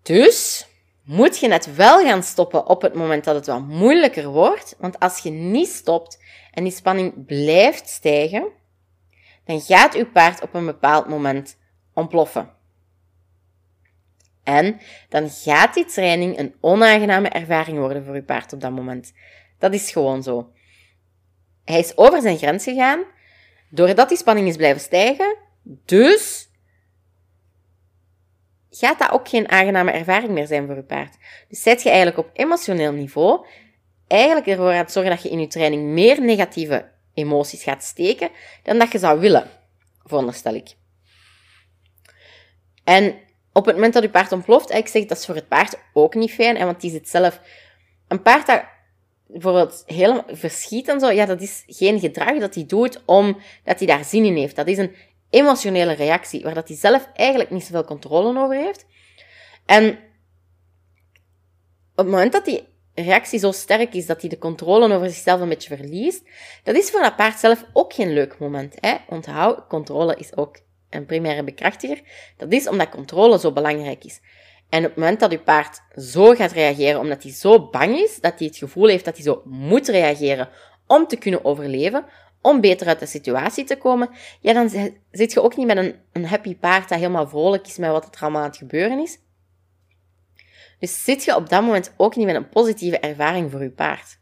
Dus, 0.02 0.68
moet 1.04 1.40
je 1.40 1.52
het 1.52 1.76
wel 1.76 2.04
gaan 2.06 2.24
stoppen 2.24 2.68
op 2.68 2.82
het 2.82 2.94
moment 2.94 3.24
dat 3.24 3.36
het 3.36 3.46
wat 3.46 3.68
moeilijker 3.68 4.28
wordt. 4.28 4.76
Want 4.80 5.00
als 5.00 5.20
je 5.20 5.30
niet 5.30 5.70
stopt 5.70 6.24
en 6.52 6.64
die 6.64 6.74
spanning 6.74 7.26
blijft 7.26 7.90
stijgen, 7.90 8.48
dan 9.46 9.62
gaat 9.62 9.96
uw 9.96 10.12
paard 10.12 10.42
op 10.42 10.54
een 10.54 10.66
bepaald 10.66 11.08
moment 11.08 11.58
ontploffen. 11.94 12.50
En 14.44 14.80
dan 15.10 15.30
gaat 15.30 15.74
die 15.74 15.86
training 15.86 16.40
een 16.40 16.56
onaangename 16.60 17.30
ervaring 17.30 17.78
worden 17.78 18.06
voor 18.06 18.16
uw 18.16 18.24
paard 18.24 18.54
op 18.54 18.62
dat 18.62 18.72
moment. 18.72 19.14
Dat 19.60 19.74
is 19.74 19.92
gewoon 19.92 20.24
zo. 20.24 20.52
Hij 21.66 21.80
is 21.80 21.98
over 21.98 22.22
zijn 22.22 22.38
grens 22.38 22.64
gegaan, 22.64 23.04
doordat 23.70 24.10
die 24.10 24.18
spanning 24.18 24.48
is 24.48 24.56
blijven 24.56 24.82
stijgen, 24.82 25.38
dus 25.86 26.51
gaat 28.72 29.00
dat 29.00 29.12
ook 29.12 29.30
geen 29.30 29.50
aangename 29.50 29.92
ervaring 29.92 30.32
meer 30.32 30.48
zijn 30.48 30.66
voor 30.66 30.76
je 30.76 30.84
paard. 30.84 31.18
Dus 31.48 31.62
zet 31.62 31.84
je 31.84 31.90
eigenlijk 31.90 32.18
op 32.18 32.30
emotioneel 32.34 32.92
niveau 32.92 33.46
eigenlijk 34.08 34.48
ervoor 34.48 34.72
aan 34.72 34.76
het 34.76 34.92
zorgen 34.92 35.12
dat 35.12 35.24
je 35.24 35.30
in 35.30 35.40
je 35.40 35.48
training 35.48 35.84
meer 35.84 36.22
negatieve 36.22 36.90
emoties 37.14 37.64
gaat 37.64 37.84
steken 37.84 38.30
dan 38.64 38.80
dat 38.80 38.92
je 38.92 39.00
zou 39.00 39.20
willen, 39.20 39.50
veronderstel 40.04 40.54
ik. 40.54 40.76
En 42.84 43.16
op 43.54 43.66
het 43.66 43.76
moment 43.76 43.94
dat 43.94 44.04
je 44.04 44.10
paard 44.10 44.32
ontploft, 44.32 44.72
ik 44.72 44.88
zeg 44.88 45.06
dat 45.06 45.18
is 45.18 45.26
voor 45.26 45.36
het 45.36 45.48
paard 45.48 45.76
ook 45.94 46.16
niet 46.16 46.32
fijn, 46.32 46.66
want 46.66 46.82
die 46.82 46.92
zit 46.92 47.10
zelf... 47.10 47.40
Een 48.08 48.22
paard 48.22 48.48
dat 48.48 48.64
bijvoorbeeld 49.28 49.84
helemaal 49.86 50.26
verschiet 50.28 50.88
en 50.88 51.00
zo, 51.00 51.12
ja, 51.12 51.26
dat 51.26 51.42
is 51.42 51.64
geen 51.68 52.00
gedrag 52.00 52.40
dat 52.40 52.56
hij 52.56 52.66
doet 52.66 53.02
omdat 53.06 53.42
hij 53.66 53.86
daar 53.86 54.06
zin 54.06 54.26
in 54.26 54.36
heeft. 54.36 54.56
Dat 54.56 54.68
is 54.68 54.78
een 54.78 54.96
emotionele 55.32 55.94
reactie, 55.94 56.44
waar 56.44 56.54
dat 56.54 56.68
hij 56.68 56.78
zelf 56.78 57.10
eigenlijk 57.14 57.50
niet 57.50 57.64
zoveel 57.64 57.84
controle 57.84 58.40
over 58.40 58.56
heeft. 58.56 58.86
En 59.66 59.90
op 61.92 61.98
het 61.98 62.08
moment 62.08 62.32
dat 62.32 62.46
die 62.46 62.68
reactie 62.94 63.40
zo 63.40 63.52
sterk 63.52 63.94
is 63.94 64.06
dat 64.06 64.22
hij 64.22 64.30
de 64.30 64.38
controle 64.38 64.94
over 64.94 65.10
zichzelf 65.10 65.42
een 65.42 65.50
beetje 65.50 65.76
verliest, 65.76 66.24
dat 66.64 66.76
is 66.76 66.90
voor 66.90 67.02
dat 67.02 67.16
paard 67.16 67.40
zelf 67.40 67.66
ook 67.74 67.94
geen 67.94 68.14
leuk 68.14 68.40
moment. 68.40 68.76
Hè? 68.80 68.96
Onthoud, 69.08 69.68
controle 69.68 70.16
is 70.16 70.38
ook 70.38 70.60
een 70.90 71.06
primaire 71.06 71.44
bekrachtiger. 71.44 72.02
Dat 72.38 72.52
is 72.52 72.68
omdat 72.68 72.90
controle 72.90 73.40
zo 73.40 73.52
belangrijk 73.52 74.04
is. 74.04 74.20
En 74.70 74.80
op 74.80 74.90
het 74.90 74.96
moment 74.96 75.20
dat 75.20 75.32
uw 75.32 75.44
paard 75.44 75.82
zo 75.96 76.34
gaat 76.34 76.52
reageren, 76.52 77.00
omdat 77.00 77.24
hij 77.24 77.32
zo 77.32 77.70
bang 77.70 77.98
is, 77.98 78.20
dat 78.20 78.38
hij 78.38 78.48
het 78.48 78.58
gevoel 78.58 78.88
heeft 78.88 79.06
dat 79.06 79.16
hij 79.16 79.24
zo 79.24 79.42
moet 79.46 79.88
reageren 79.88 80.50
om 80.88 81.08
te 81.08 81.18
kunnen 81.18 81.46
overleven, 81.46 82.06
om 82.42 82.62
beter 82.62 82.88
uit 82.88 83.00
de 83.00 83.06
situatie 83.06 83.64
te 83.64 83.78
komen, 83.78 84.10
ja, 84.40 84.54
dan 84.54 84.70
zit 85.12 85.34
je 85.34 85.42
ook 85.42 85.58
niet 85.58 85.68
met 85.68 85.78
een, 85.78 85.96
een 86.12 86.26
happy 86.26 86.56
paard 86.56 86.90
dat 86.90 86.98
helemaal 86.98 87.28
vrolijk 87.28 87.68
is 87.68 87.78
met 87.78 87.92
wat 87.92 88.16
er 88.16 88.22
allemaal 88.22 88.42
aan 88.42 88.48
het 88.48 88.58
gebeuren 88.58 89.00
is. 89.00 89.18
Dus 90.80 91.04
zit 91.04 91.24
je 91.24 91.36
op 91.36 91.50
dat 91.50 91.62
moment 91.62 91.94
ook 91.98 92.16
niet 92.16 92.26
met 92.26 92.36
een 92.36 92.50
positieve 92.50 93.00
ervaring 93.00 93.52
voor 93.52 93.64
je 93.64 93.70
paard. 93.70 94.20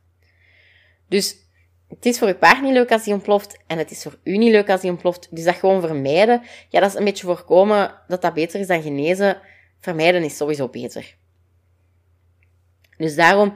Dus 1.08 1.36
het 1.88 2.06
is 2.06 2.18
voor 2.18 2.28
je 2.28 2.36
paard 2.36 2.62
niet 2.62 2.74
leuk 2.74 2.92
als 2.92 3.06
hij 3.06 3.14
ontploft 3.14 3.58
en 3.68 3.78
het 3.78 3.92
is 3.92 4.04
voor 4.04 4.20
u 4.24 4.38
niet 4.38 4.52
leuk 4.52 4.70
als 4.70 4.82
hij 4.82 4.90
ontploft. 4.90 5.28
Dus 5.32 5.44
dat 5.44 5.56
gewoon 5.56 5.82
vermijden, 5.82 6.42
ja, 6.70 6.80
dat 6.80 6.90
is 6.90 6.96
een 6.96 7.04
beetje 7.04 7.26
voorkomen 7.26 7.94
dat 8.08 8.22
dat 8.22 8.34
beter 8.34 8.60
is 8.60 8.68
dan 8.68 8.82
genezen. 8.82 9.42
Vermijden 9.80 10.24
is 10.24 10.38
sowieso 10.38 10.68
beter. 10.68 11.16
Dus 12.98 13.16
daarom, 13.16 13.56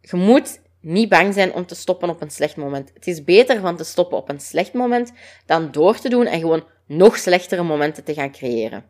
je 0.00 0.16
moet 0.16 0.60
niet 0.80 1.08
bang 1.08 1.34
zijn 1.34 1.52
om 1.52 1.66
te 1.66 1.74
stoppen 1.74 2.08
op 2.08 2.20
een 2.20 2.30
slecht 2.30 2.56
moment. 2.56 2.90
Het 2.94 3.06
is 3.06 3.24
beter 3.24 3.60
van 3.60 3.76
te 3.76 3.84
stoppen 3.84 4.18
op 4.18 4.28
een 4.28 4.40
slecht 4.40 4.72
moment 4.72 5.12
dan 5.46 5.70
door 5.70 5.98
te 5.98 6.08
doen 6.08 6.26
en 6.26 6.40
gewoon 6.40 6.64
nog 6.86 7.16
slechtere 7.16 7.62
momenten 7.62 8.04
te 8.04 8.14
gaan 8.14 8.32
creëren. 8.32 8.84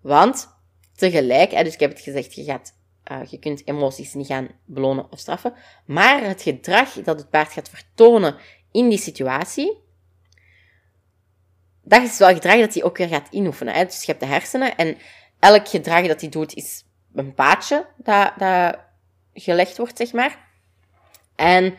Want 0.00 0.48
tegelijk, 0.94 1.50
dus 1.50 1.74
ik 1.74 1.80
heb 1.80 1.90
het 1.90 2.00
gezegd, 2.00 2.34
je, 2.34 2.44
gaat, 2.44 2.74
uh, 3.12 3.20
je 3.28 3.38
kunt 3.38 3.62
emoties 3.64 4.14
niet 4.14 4.26
gaan 4.26 4.48
belonen 4.64 5.12
of 5.12 5.18
straffen, 5.18 5.54
maar 5.84 6.22
het 6.22 6.42
gedrag 6.42 6.92
dat 6.92 7.18
het 7.18 7.30
paard 7.30 7.52
gaat 7.52 7.68
vertonen 7.68 8.36
in 8.72 8.88
die 8.88 8.98
situatie, 8.98 9.78
dat 11.82 12.02
is 12.02 12.18
wel 12.18 12.34
gedrag 12.34 12.58
dat 12.58 12.74
hij 12.74 12.82
ook 12.82 12.96
weer 12.96 13.08
gaat 13.08 13.28
inoefenen. 13.30 13.86
Dus 13.86 14.00
je 14.00 14.06
hebt 14.06 14.20
de 14.20 14.26
hersenen 14.26 14.76
en 14.76 14.96
elk 15.38 15.68
gedrag 15.68 16.06
dat 16.06 16.20
hij 16.20 16.30
doet 16.30 16.54
is 16.54 16.84
een 17.14 17.34
paadje 17.34 17.86
dat, 17.96 18.32
dat 18.38 18.78
gelegd 19.34 19.76
wordt, 19.76 19.96
zeg 19.96 20.12
maar. 20.12 20.49
En 21.40 21.74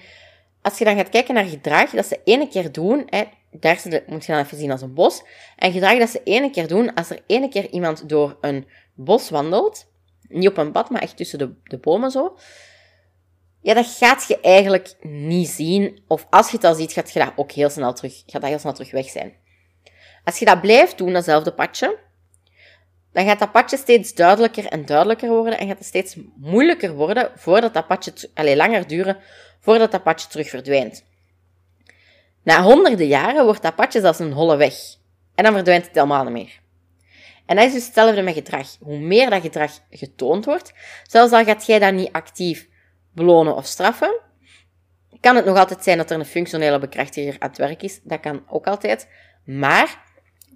als 0.61 0.77
je 0.77 0.85
dan 0.85 0.95
gaat 0.95 1.09
kijken 1.09 1.33
naar 1.33 1.45
gedrag 1.45 1.89
dat 1.89 2.05
ze 2.05 2.19
ene 2.23 2.47
keer 2.47 2.71
doen, 2.71 3.07
hè, 3.09 3.23
daar 3.51 3.81
moet 4.07 4.25
je 4.25 4.31
dan 4.31 4.41
even 4.41 4.57
zien 4.57 4.71
als 4.71 4.81
een 4.81 4.93
bos. 4.93 5.23
En 5.55 5.71
gedrag 5.71 5.97
dat 5.97 6.09
ze 6.09 6.21
ene 6.23 6.49
keer 6.49 6.67
doen, 6.67 6.93
als 6.93 7.09
er 7.09 7.23
ene 7.27 7.49
keer 7.49 7.69
iemand 7.69 8.09
door 8.09 8.37
een 8.41 8.67
bos 8.93 9.29
wandelt, 9.29 9.87
niet 10.27 10.47
op 10.47 10.57
een 10.57 10.71
pad, 10.71 10.89
maar 10.89 11.01
echt 11.01 11.17
tussen 11.17 11.39
de, 11.39 11.53
de 11.63 11.77
bomen 11.77 12.11
zo, 12.11 12.37
ja, 13.61 13.73
dat 13.73 13.85
gaat 13.85 14.25
je 14.27 14.39
eigenlijk 14.39 14.95
niet 15.01 15.49
zien. 15.49 16.03
Of 16.07 16.27
als 16.29 16.49
je 16.49 16.55
het 16.55 16.65
al 16.65 16.73
ziet, 16.73 16.91
gaat 16.91 17.11
je 17.11 17.19
dat 17.19 17.33
ook 17.35 17.51
heel 17.51 17.69
snel 17.69 17.93
terug, 17.93 18.23
gaat 18.25 18.41
dat 18.41 18.49
heel 18.49 18.59
snel 18.59 18.73
terug 18.73 18.91
weg 18.91 19.09
zijn. 19.09 19.33
Als 20.23 20.39
je 20.39 20.45
dat 20.45 20.61
blijft 20.61 20.97
doen, 20.97 21.13
datzelfde 21.13 21.53
padje, 21.53 21.99
dan 23.13 23.25
gaat 23.25 23.39
dat 23.39 23.51
padje 23.51 23.77
steeds 23.77 24.13
duidelijker 24.13 24.65
en 24.65 24.85
duidelijker 24.85 25.29
worden 25.29 25.59
en 25.59 25.67
gaat 25.67 25.77
het 25.77 25.87
steeds 25.87 26.17
moeilijker 26.35 26.93
worden 26.93 27.31
voordat 27.35 27.73
dat 27.73 27.87
padje, 27.87 28.29
langer 28.55 28.87
duren 28.87 29.17
voordat 29.61 29.91
dat 29.91 30.03
padje 30.03 30.27
terug 30.27 30.49
verdwijnt. 30.49 31.03
Na 32.43 32.61
honderden 32.61 33.07
jaren 33.07 33.45
wordt 33.45 33.61
dat 33.61 33.75
padje 33.75 33.99
zelfs 33.99 34.19
een 34.19 34.33
holle 34.33 34.55
weg. 34.55 34.73
En 35.35 35.43
dan 35.43 35.53
verdwijnt 35.53 35.85
het 35.85 35.95
helemaal 35.95 36.23
niet 36.23 36.33
meer. 36.33 36.59
En 37.45 37.55
dat 37.55 37.65
is 37.65 37.73
dus 37.73 37.85
hetzelfde 37.85 38.21
met 38.21 38.33
gedrag. 38.33 38.67
Hoe 38.79 38.99
meer 38.99 39.29
dat 39.29 39.41
gedrag 39.41 39.71
getoond 39.89 40.45
wordt, 40.45 40.73
zelfs 41.03 41.33
al 41.33 41.43
gaat 41.43 41.65
jij 41.65 41.79
dat 41.79 41.93
niet 41.93 42.11
actief 42.11 42.67
belonen 43.13 43.55
of 43.55 43.65
straffen, 43.65 44.19
kan 45.19 45.35
het 45.35 45.45
nog 45.45 45.57
altijd 45.57 45.83
zijn 45.83 45.97
dat 45.97 46.11
er 46.11 46.19
een 46.19 46.25
functionele 46.25 46.79
bekrachtiger 46.79 47.35
aan 47.39 47.49
het 47.49 47.57
werk 47.57 47.83
is. 47.83 47.99
Dat 48.03 48.19
kan 48.19 48.43
ook 48.47 48.67
altijd. 48.67 49.07
Maar 49.45 50.03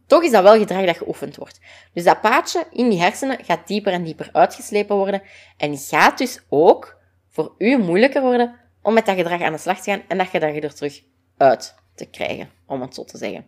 toch 0.07 0.23
is 0.23 0.31
dat 0.31 0.43
wel 0.43 0.57
gedrag 0.57 0.85
dat 0.85 0.97
geoefend 0.97 1.35
wordt. 1.35 1.59
Dus 1.93 2.03
dat 2.03 2.21
paadje 2.21 2.67
in 2.71 2.89
die 2.89 2.99
hersenen 2.99 3.43
gaat 3.43 3.67
dieper 3.67 3.93
en 3.93 4.03
dieper 4.03 4.29
uitgeslepen 4.31 4.95
worden 4.95 5.21
en 5.57 5.77
gaat 5.77 6.17
dus 6.17 6.39
ook 6.49 6.97
voor 7.29 7.55
u 7.57 7.77
moeilijker 7.77 8.21
worden 8.21 8.59
om 8.85 8.93
met 8.93 9.05
dat 9.05 9.15
gedrag 9.15 9.41
aan 9.41 9.51
de 9.51 9.57
slag 9.57 9.81
te 9.81 9.91
gaan 9.91 10.01
en 10.07 10.17
dat 10.17 10.27
gedrag 10.27 10.55
er 10.55 10.73
terug 10.73 11.01
uit 11.37 11.75
te 11.95 12.05
krijgen, 12.05 12.49
om 12.65 12.81
het 12.81 12.95
zo 12.95 13.03
te 13.03 13.17
zeggen. 13.17 13.45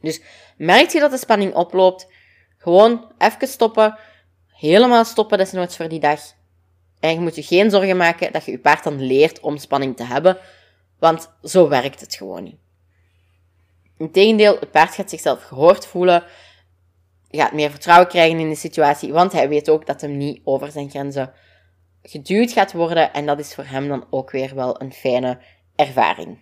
Dus 0.00 0.20
merkt 0.56 0.92
je 0.92 1.00
dat 1.00 1.10
de 1.10 1.16
spanning 1.16 1.54
oploopt, 1.54 2.08
gewoon 2.58 3.12
even 3.18 3.48
stoppen, 3.48 3.98
helemaal 4.52 5.04
stoppen 5.04 5.38
desnoods 5.38 5.76
voor 5.76 5.88
die 5.88 6.00
dag. 6.00 6.20
En 7.00 7.12
je 7.12 7.20
moet 7.20 7.34
je 7.34 7.42
geen 7.42 7.70
zorgen 7.70 7.96
maken 7.96 8.32
dat 8.32 8.44
je 8.44 8.50
je 8.50 8.58
paard 8.58 8.84
dan 8.84 9.00
leert 9.02 9.40
om 9.40 9.56
spanning 9.56 9.96
te 9.96 10.04
hebben, 10.04 10.38
want 10.98 11.30
zo 11.42 11.68
werkt 11.68 12.00
het 12.00 12.14
gewoon 12.14 12.42
niet. 12.42 12.58
Integendeel, 13.98 14.58
het 14.58 14.70
paard 14.70 14.94
gaat 14.94 15.10
zichzelf 15.10 15.42
gehoord 15.42 15.86
voelen, 15.86 16.24
gaat 17.30 17.52
meer 17.52 17.70
vertrouwen 17.70 18.08
krijgen 18.08 18.38
in 18.38 18.48
de 18.48 18.54
situatie, 18.54 19.12
want 19.12 19.32
hij 19.32 19.48
weet 19.48 19.68
ook 19.68 19.86
dat 19.86 20.00
hem 20.00 20.16
niet 20.16 20.40
over 20.44 20.70
zijn 20.70 20.90
grenzen 20.90 21.32
geduwd 22.10 22.52
gaat 22.52 22.72
worden 22.72 23.12
en 23.12 23.26
dat 23.26 23.38
is 23.38 23.54
voor 23.54 23.64
hem 23.64 23.88
dan 23.88 24.06
ook 24.10 24.30
weer 24.30 24.54
wel 24.54 24.80
een 24.80 24.92
fijne 24.92 25.38
ervaring. 25.76 26.38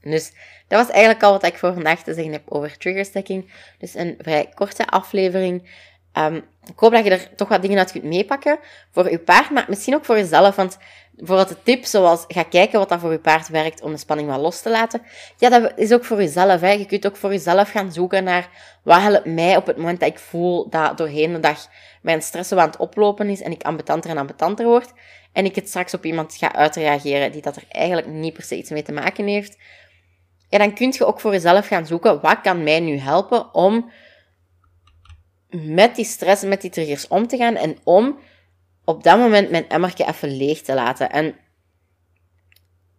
Dus 0.00 0.32
dat 0.68 0.84
was 0.84 0.90
eigenlijk 0.90 1.22
al 1.22 1.32
wat 1.32 1.44
ik 1.44 1.58
voor 1.58 1.72
vandaag 1.72 2.02
te 2.02 2.14
zeggen 2.14 2.32
heb 2.32 2.42
over 2.48 2.78
triggerstacking. 2.78 3.52
Dus 3.78 3.94
een 3.94 4.14
vrij 4.18 4.48
korte 4.54 4.86
aflevering. 4.86 5.70
Um, 6.14 6.44
ik 6.64 6.78
hoop 6.78 6.92
dat 6.92 7.04
je 7.04 7.10
er 7.10 7.34
toch 7.34 7.48
wat 7.48 7.62
dingen 7.62 7.78
uit 7.78 7.92
kunt 7.92 8.04
meepakken 8.04 8.58
voor 8.90 9.10
je 9.10 9.18
paard, 9.18 9.50
maar 9.50 9.64
misschien 9.68 9.94
ook 9.94 10.04
voor 10.04 10.16
jezelf. 10.16 10.56
Want 10.56 10.78
bijvoorbeeld 11.12 11.48
de 11.48 11.62
tip 11.62 11.84
zoals 11.84 12.24
ga 12.28 12.42
kijken 12.42 12.78
wat 12.78 12.88
dat 12.88 13.00
voor 13.00 13.12
je 13.12 13.18
paard 13.18 13.48
werkt 13.48 13.82
om 13.82 13.90
de 13.90 13.98
spanning 13.98 14.28
wat 14.28 14.40
los 14.40 14.62
te 14.62 14.70
laten. 14.70 15.02
Ja, 15.36 15.48
dat 15.48 15.72
is 15.76 15.92
ook 15.92 16.04
voor 16.04 16.16
jezelf. 16.16 16.60
Hè. 16.60 16.70
Je 16.70 16.86
kunt 16.86 17.06
ook 17.06 17.16
voor 17.16 17.30
jezelf 17.30 17.70
gaan 17.70 17.92
zoeken 17.92 18.24
naar 18.24 18.48
wat 18.82 19.00
helpt 19.00 19.24
mij 19.24 19.56
op 19.56 19.66
het 19.66 19.76
moment 19.76 20.00
dat 20.00 20.08
ik 20.08 20.18
voel 20.18 20.68
dat 20.68 20.98
doorheen 20.98 21.32
de 21.32 21.40
dag 21.40 21.68
mijn 22.02 22.22
stress 22.22 22.52
aan 22.52 22.66
het 22.66 22.76
oplopen 22.76 23.28
is 23.28 23.40
en 23.40 23.52
ik 23.52 23.62
ambetanter 23.62 24.10
en 24.10 24.18
ambetanter 24.18 24.66
word. 24.66 24.92
En 25.32 25.44
ik 25.44 25.54
het 25.54 25.68
straks 25.68 25.94
op 25.94 26.04
iemand 26.04 26.36
ga 26.36 26.54
uitreageren 26.54 27.32
die 27.32 27.42
dat 27.42 27.56
er 27.56 27.64
eigenlijk 27.68 28.06
niet 28.06 28.32
per 28.32 28.42
se 28.42 28.56
iets 28.56 28.70
mee 28.70 28.82
te 28.82 28.92
maken 28.92 29.26
heeft. 29.26 29.58
Ja, 30.48 30.58
dan 30.58 30.74
kun 30.74 30.94
je 30.96 31.06
ook 31.06 31.20
voor 31.20 31.32
jezelf 31.32 31.66
gaan 31.66 31.86
zoeken, 31.86 32.20
wat 32.20 32.40
kan 32.40 32.62
mij 32.62 32.80
nu 32.80 32.98
helpen 32.98 33.54
om 33.54 33.90
met 35.50 35.96
die 35.96 36.04
stress, 36.04 36.42
met 36.42 36.60
die 36.60 36.70
triggers 36.70 37.08
om 37.08 37.26
te 37.26 37.36
gaan 37.36 37.56
en 37.56 37.76
om 37.84 38.18
op 38.84 39.02
dat 39.02 39.18
moment 39.18 39.50
mijn 39.50 39.68
emmertje 39.68 40.06
even 40.06 40.36
leeg 40.36 40.60
te 40.60 40.74
laten. 40.74 41.10
En 41.10 41.36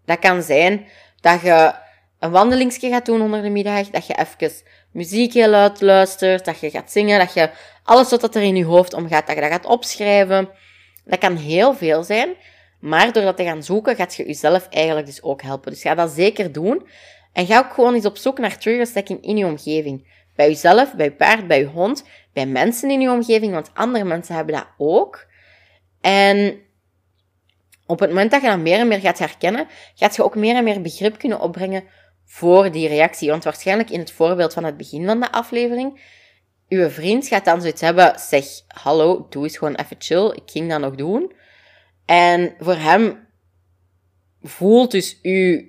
dat 0.06 0.20
kan 0.20 0.42
zijn 0.42 0.88
dat 1.22 1.42
je 1.42 1.74
een 2.20 2.32
wandelingsje 2.32 2.90
gaat 2.90 3.06
doen 3.06 3.22
onder 3.22 3.42
de 3.42 3.50
middag, 3.50 3.90
dat 3.90 4.08
je 4.08 4.18
even 4.18 4.52
muziek 4.92 5.34
heel 5.34 5.50
luid 5.50 5.82
luistert, 5.82 6.46
dat 6.46 6.60
je 6.60 6.70
gaat 6.70 6.92
zingen, 6.92 7.20
dat 7.20 7.34
je 7.34 7.50
alles 7.84 8.10
wat 8.10 8.36
er 8.36 8.42
in 8.42 8.56
je 8.56 8.66
hoofd 8.66 8.94
omgaat, 8.94 9.28
dat 9.28 9.36
je 9.36 9.42
dat 9.42 9.52
gaat 9.52 9.66
opschrijven. 9.66 10.50
Dat 11.06 11.20
kan 11.20 11.36
heel 11.36 11.74
veel 11.74 12.04
zijn, 12.04 12.36
maar 12.80 13.14
door 13.14 13.24
dat 13.24 13.38
te 13.38 13.44
gaan 13.44 13.64
zoeken, 13.64 13.96
gaat 13.96 14.16
je 14.16 14.26
jezelf 14.26 14.68
eigenlijk 14.70 15.06
dus 15.06 15.24
ook 15.24 15.42
helpen. 15.42 15.72
Dus 15.72 15.82
ga 15.82 15.96
dat 15.96 16.12
zeker 16.12 16.52
doen. 16.52 16.88
En 17.34 17.46
ga 17.46 17.60
ook 17.60 17.74
gewoon 17.74 17.94
eens 17.94 18.06
op 18.06 18.18
zoek 18.18 18.40
naar 18.40 18.58
triggerstacking 18.58 19.24
in 19.24 19.38
je 19.38 19.46
omgeving. 19.46 20.08
Bij 20.39 20.47
jezelf, 20.47 20.93
bij 20.93 21.06
je 21.06 21.12
paard, 21.12 21.47
bij 21.47 21.60
je 21.60 21.65
hond, 21.65 22.04
bij 22.34 22.45
mensen 22.45 22.89
in 22.89 23.02
je 23.02 23.12
omgeving, 23.12 23.54
want 23.54 23.71
andere 23.73 24.06
mensen 24.06 24.36
hebben 24.36 24.56
dat 24.56 24.67
ook. 24.78 25.28
En 26.02 26.60
op 27.86 27.99
het 27.99 28.10
moment 28.10 28.32
dat 28.32 28.41
je 28.41 28.47
dat 28.47 28.60
meer 28.60 28.80
en 28.80 28.88
meer 28.88 28.99
gaat 28.99 29.19
herkennen, 29.19 29.67
gaat 29.95 30.15
je 30.15 30.23
ook 30.23 30.36
meer 30.36 30.56
en 30.56 30.63
meer 30.63 30.82
begrip 30.82 31.17
kunnen 31.17 31.39
opbrengen 31.39 31.84
voor 32.25 32.71
die 32.71 32.88
reactie. 32.88 33.30
Want 33.30 33.43
waarschijnlijk 33.43 33.89
in 33.89 33.99
het 33.99 34.12
voorbeeld 34.12 34.54
van 34.54 34.63
het 34.63 34.78
begin 34.78 35.06
van 35.06 35.19
de 35.19 35.32
aflevering, 35.32 36.02
uw 36.69 36.89
vriend 36.89 37.28
gaat 37.28 37.45
dan 37.45 37.62
zoiets 37.62 37.82
hebben, 37.82 38.19
zeg, 38.19 38.45
hallo, 38.67 39.28
doe 39.30 39.43
eens 39.43 39.58
gewoon 39.58 39.75
even 39.75 39.95
chill, 39.99 40.32
ik 40.36 40.52
ging 40.52 40.69
dat 40.69 40.80
nog 40.80 40.95
doen. 40.95 41.34
En 42.06 42.56
voor 42.60 42.75
hem 42.75 43.28
voelt 44.41 44.91
dus 44.91 45.19
uw 45.21 45.62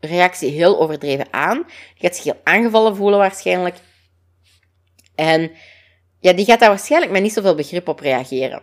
reactie 0.00 0.50
heel 0.50 0.80
overdreven 0.80 1.26
aan. 1.30 1.62
Die 1.66 2.08
gaat 2.08 2.16
zich 2.16 2.24
heel 2.24 2.40
aangevallen 2.44 2.96
voelen 2.96 3.18
waarschijnlijk. 3.18 3.76
En 5.16 5.50
ja, 6.20 6.32
die 6.32 6.44
gaat 6.44 6.60
daar 6.60 6.68
waarschijnlijk 6.68 7.12
met 7.12 7.22
niet 7.22 7.32
zoveel 7.32 7.54
begrip 7.54 7.88
op 7.88 8.00
reageren. 8.00 8.62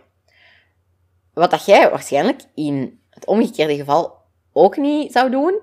Wat 1.32 1.50
dat 1.50 1.64
jij 1.66 1.90
waarschijnlijk 1.90 2.40
in 2.54 3.00
het 3.10 3.26
omgekeerde 3.26 3.76
geval 3.76 4.14
ook 4.52 4.76
niet 4.76 5.12
zou 5.12 5.30
doen. 5.30 5.60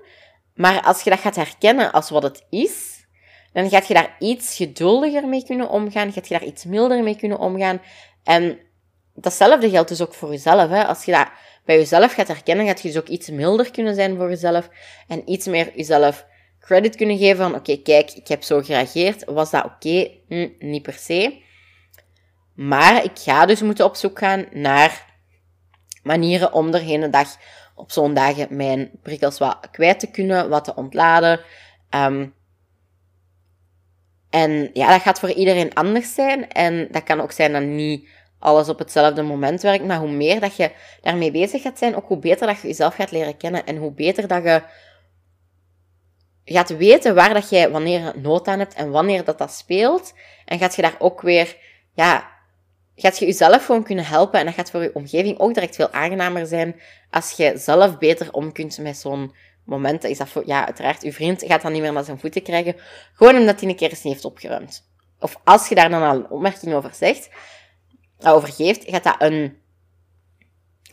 Maar 0.54 0.82
als 0.82 1.02
je 1.02 1.10
dat 1.10 1.18
gaat 1.18 1.36
herkennen 1.36 1.92
als 1.92 2.10
wat 2.10 2.22
het 2.22 2.46
is, 2.50 3.06
dan 3.52 3.68
gaat 3.68 3.86
je 3.86 3.94
daar 3.94 4.16
iets 4.18 4.56
geduldiger 4.56 5.28
mee 5.28 5.44
kunnen 5.44 5.68
omgaan. 5.68 6.12
Gaat 6.12 6.28
je 6.28 6.38
daar 6.38 6.46
iets 6.46 6.64
milder 6.64 7.02
mee 7.02 7.16
kunnen 7.16 7.38
omgaan. 7.38 7.80
En 8.24 8.58
datzelfde 9.14 9.70
geldt 9.70 9.88
dus 9.88 10.02
ook 10.02 10.14
voor 10.14 10.30
jezelf. 10.30 10.70
Hè? 10.70 10.86
Als 10.86 11.04
je 11.04 11.12
dat 11.12 11.28
bij 11.64 11.76
jezelf 11.76 12.12
gaat 12.12 12.28
herkennen, 12.28 12.66
gaat 12.66 12.80
je 12.80 12.88
dus 12.88 12.98
ook 12.98 13.08
iets 13.08 13.30
milder 13.30 13.70
kunnen 13.70 13.94
zijn 13.94 14.16
voor 14.16 14.28
jezelf. 14.28 14.68
En 15.08 15.30
iets 15.30 15.46
meer 15.46 15.72
jezelf 15.76 16.26
credit 16.62 16.96
kunnen 16.96 17.18
geven 17.18 17.36
van, 17.36 17.54
oké, 17.54 17.76
kijk, 17.76 18.10
ik 18.10 18.28
heb 18.28 18.42
zo 18.42 18.60
gereageerd. 18.60 19.24
Was 19.24 19.50
dat 19.50 19.64
oké? 19.64 20.10
Hm, 20.28 20.48
niet 20.58 20.82
per 20.82 20.92
se. 20.92 21.42
Maar 22.54 23.04
ik 23.04 23.18
ga 23.18 23.46
dus 23.46 23.62
moeten 23.62 23.84
op 23.84 23.94
zoek 23.94 24.18
gaan 24.18 24.46
naar 24.52 25.06
manieren 26.02 26.52
om 26.52 26.70
doorheen 26.70 27.00
de 27.00 27.10
dag 27.10 27.36
op 27.74 27.90
zo'n 27.90 28.14
dagen 28.14 28.56
mijn 28.56 28.90
prikkels 29.02 29.38
wat 29.38 29.68
kwijt 29.70 30.00
te 30.00 30.10
kunnen, 30.10 30.48
wat 30.48 30.64
te 30.64 30.74
ontladen. 30.74 31.40
Ehm, 31.90 32.26
en 34.30 34.70
ja, 34.72 34.88
dat 34.88 35.00
gaat 35.00 35.18
voor 35.18 35.30
iedereen 35.30 35.74
anders 35.74 36.14
zijn. 36.14 36.48
En 36.48 36.88
dat 36.90 37.02
kan 37.02 37.20
ook 37.20 37.32
zijn 37.32 37.52
dat 37.52 37.62
niet 37.62 38.08
alles 38.38 38.68
op 38.68 38.78
hetzelfde 38.78 39.22
moment 39.22 39.62
werkt. 39.62 39.84
Maar 39.84 39.98
hoe 39.98 40.10
meer 40.10 40.40
dat 40.40 40.56
je 40.56 40.70
daarmee 41.00 41.30
bezig 41.30 41.62
gaat 41.62 41.78
zijn, 41.78 41.96
ook 41.96 42.08
hoe 42.08 42.18
beter 42.18 42.46
dat 42.46 42.60
je 42.60 42.66
jezelf 42.66 42.94
gaat 42.94 43.10
leren 43.10 43.36
kennen. 43.36 43.66
En 43.66 43.76
hoe 43.76 43.92
beter 43.92 44.28
dat 44.28 44.42
je 44.42 44.62
gaat 46.44 46.76
weten 46.76 47.14
waar 47.14 47.34
dat 47.34 47.50
jij 47.50 47.70
wanneer 47.70 48.12
nood 48.16 48.48
aan 48.48 48.58
hebt 48.58 48.74
en 48.74 48.90
wanneer 48.90 49.24
dat 49.24 49.38
dat 49.38 49.52
speelt. 49.52 50.14
En 50.44 50.58
gaat 50.58 50.76
je 50.76 50.82
daar 50.82 50.96
ook 50.98 51.20
weer, 51.20 51.56
ja, 51.94 52.30
gaat 52.96 53.18
je 53.18 53.26
jezelf 53.26 53.66
gewoon 53.66 53.84
kunnen 53.84 54.04
helpen. 54.04 54.38
En 54.38 54.46
dat 54.46 54.54
gaat 54.54 54.70
voor 54.70 54.82
je 54.82 54.94
omgeving 54.94 55.38
ook 55.38 55.54
direct 55.54 55.76
veel 55.76 55.90
aangenamer 55.90 56.46
zijn 56.46 56.80
als 57.10 57.30
je 57.30 57.52
zelf 57.56 57.98
beter 57.98 58.32
om 58.32 58.52
kunt 58.52 58.78
met 58.78 58.96
zo'n 58.96 59.34
momenten. 59.64 60.10
Is 60.10 60.18
dat 60.18 60.28
voor, 60.28 60.42
ja, 60.46 60.66
uiteraard, 60.66 61.02
je 61.02 61.12
vriend 61.12 61.44
gaat 61.46 61.62
dan 61.62 61.72
niet 61.72 61.82
meer 61.82 61.92
naar 61.92 62.04
zijn 62.04 62.18
voeten 62.18 62.42
krijgen. 62.42 62.76
Gewoon 63.14 63.36
omdat 63.36 63.60
hij 63.60 63.68
een 63.68 63.76
keer 63.76 63.90
eens 63.90 64.02
niet 64.02 64.12
heeft 64.12 64.24
opgeruimd. 64.24 64.90
Of 65.18 65.40
als 65.44 65.68
je 65.68 65.74
daar 65.74 65.90
dan 65.90 66.02
al 66.02 66.14
een 66.14 66.30
opmerking 66.30 66.74
over 66.74 66.94
zegt, 66.94 67.30
over 68.18 68.48
geeft, 68.48 68.84
gaat 68.86 69.04
dat 69.04 69.14
een 69.18 69.61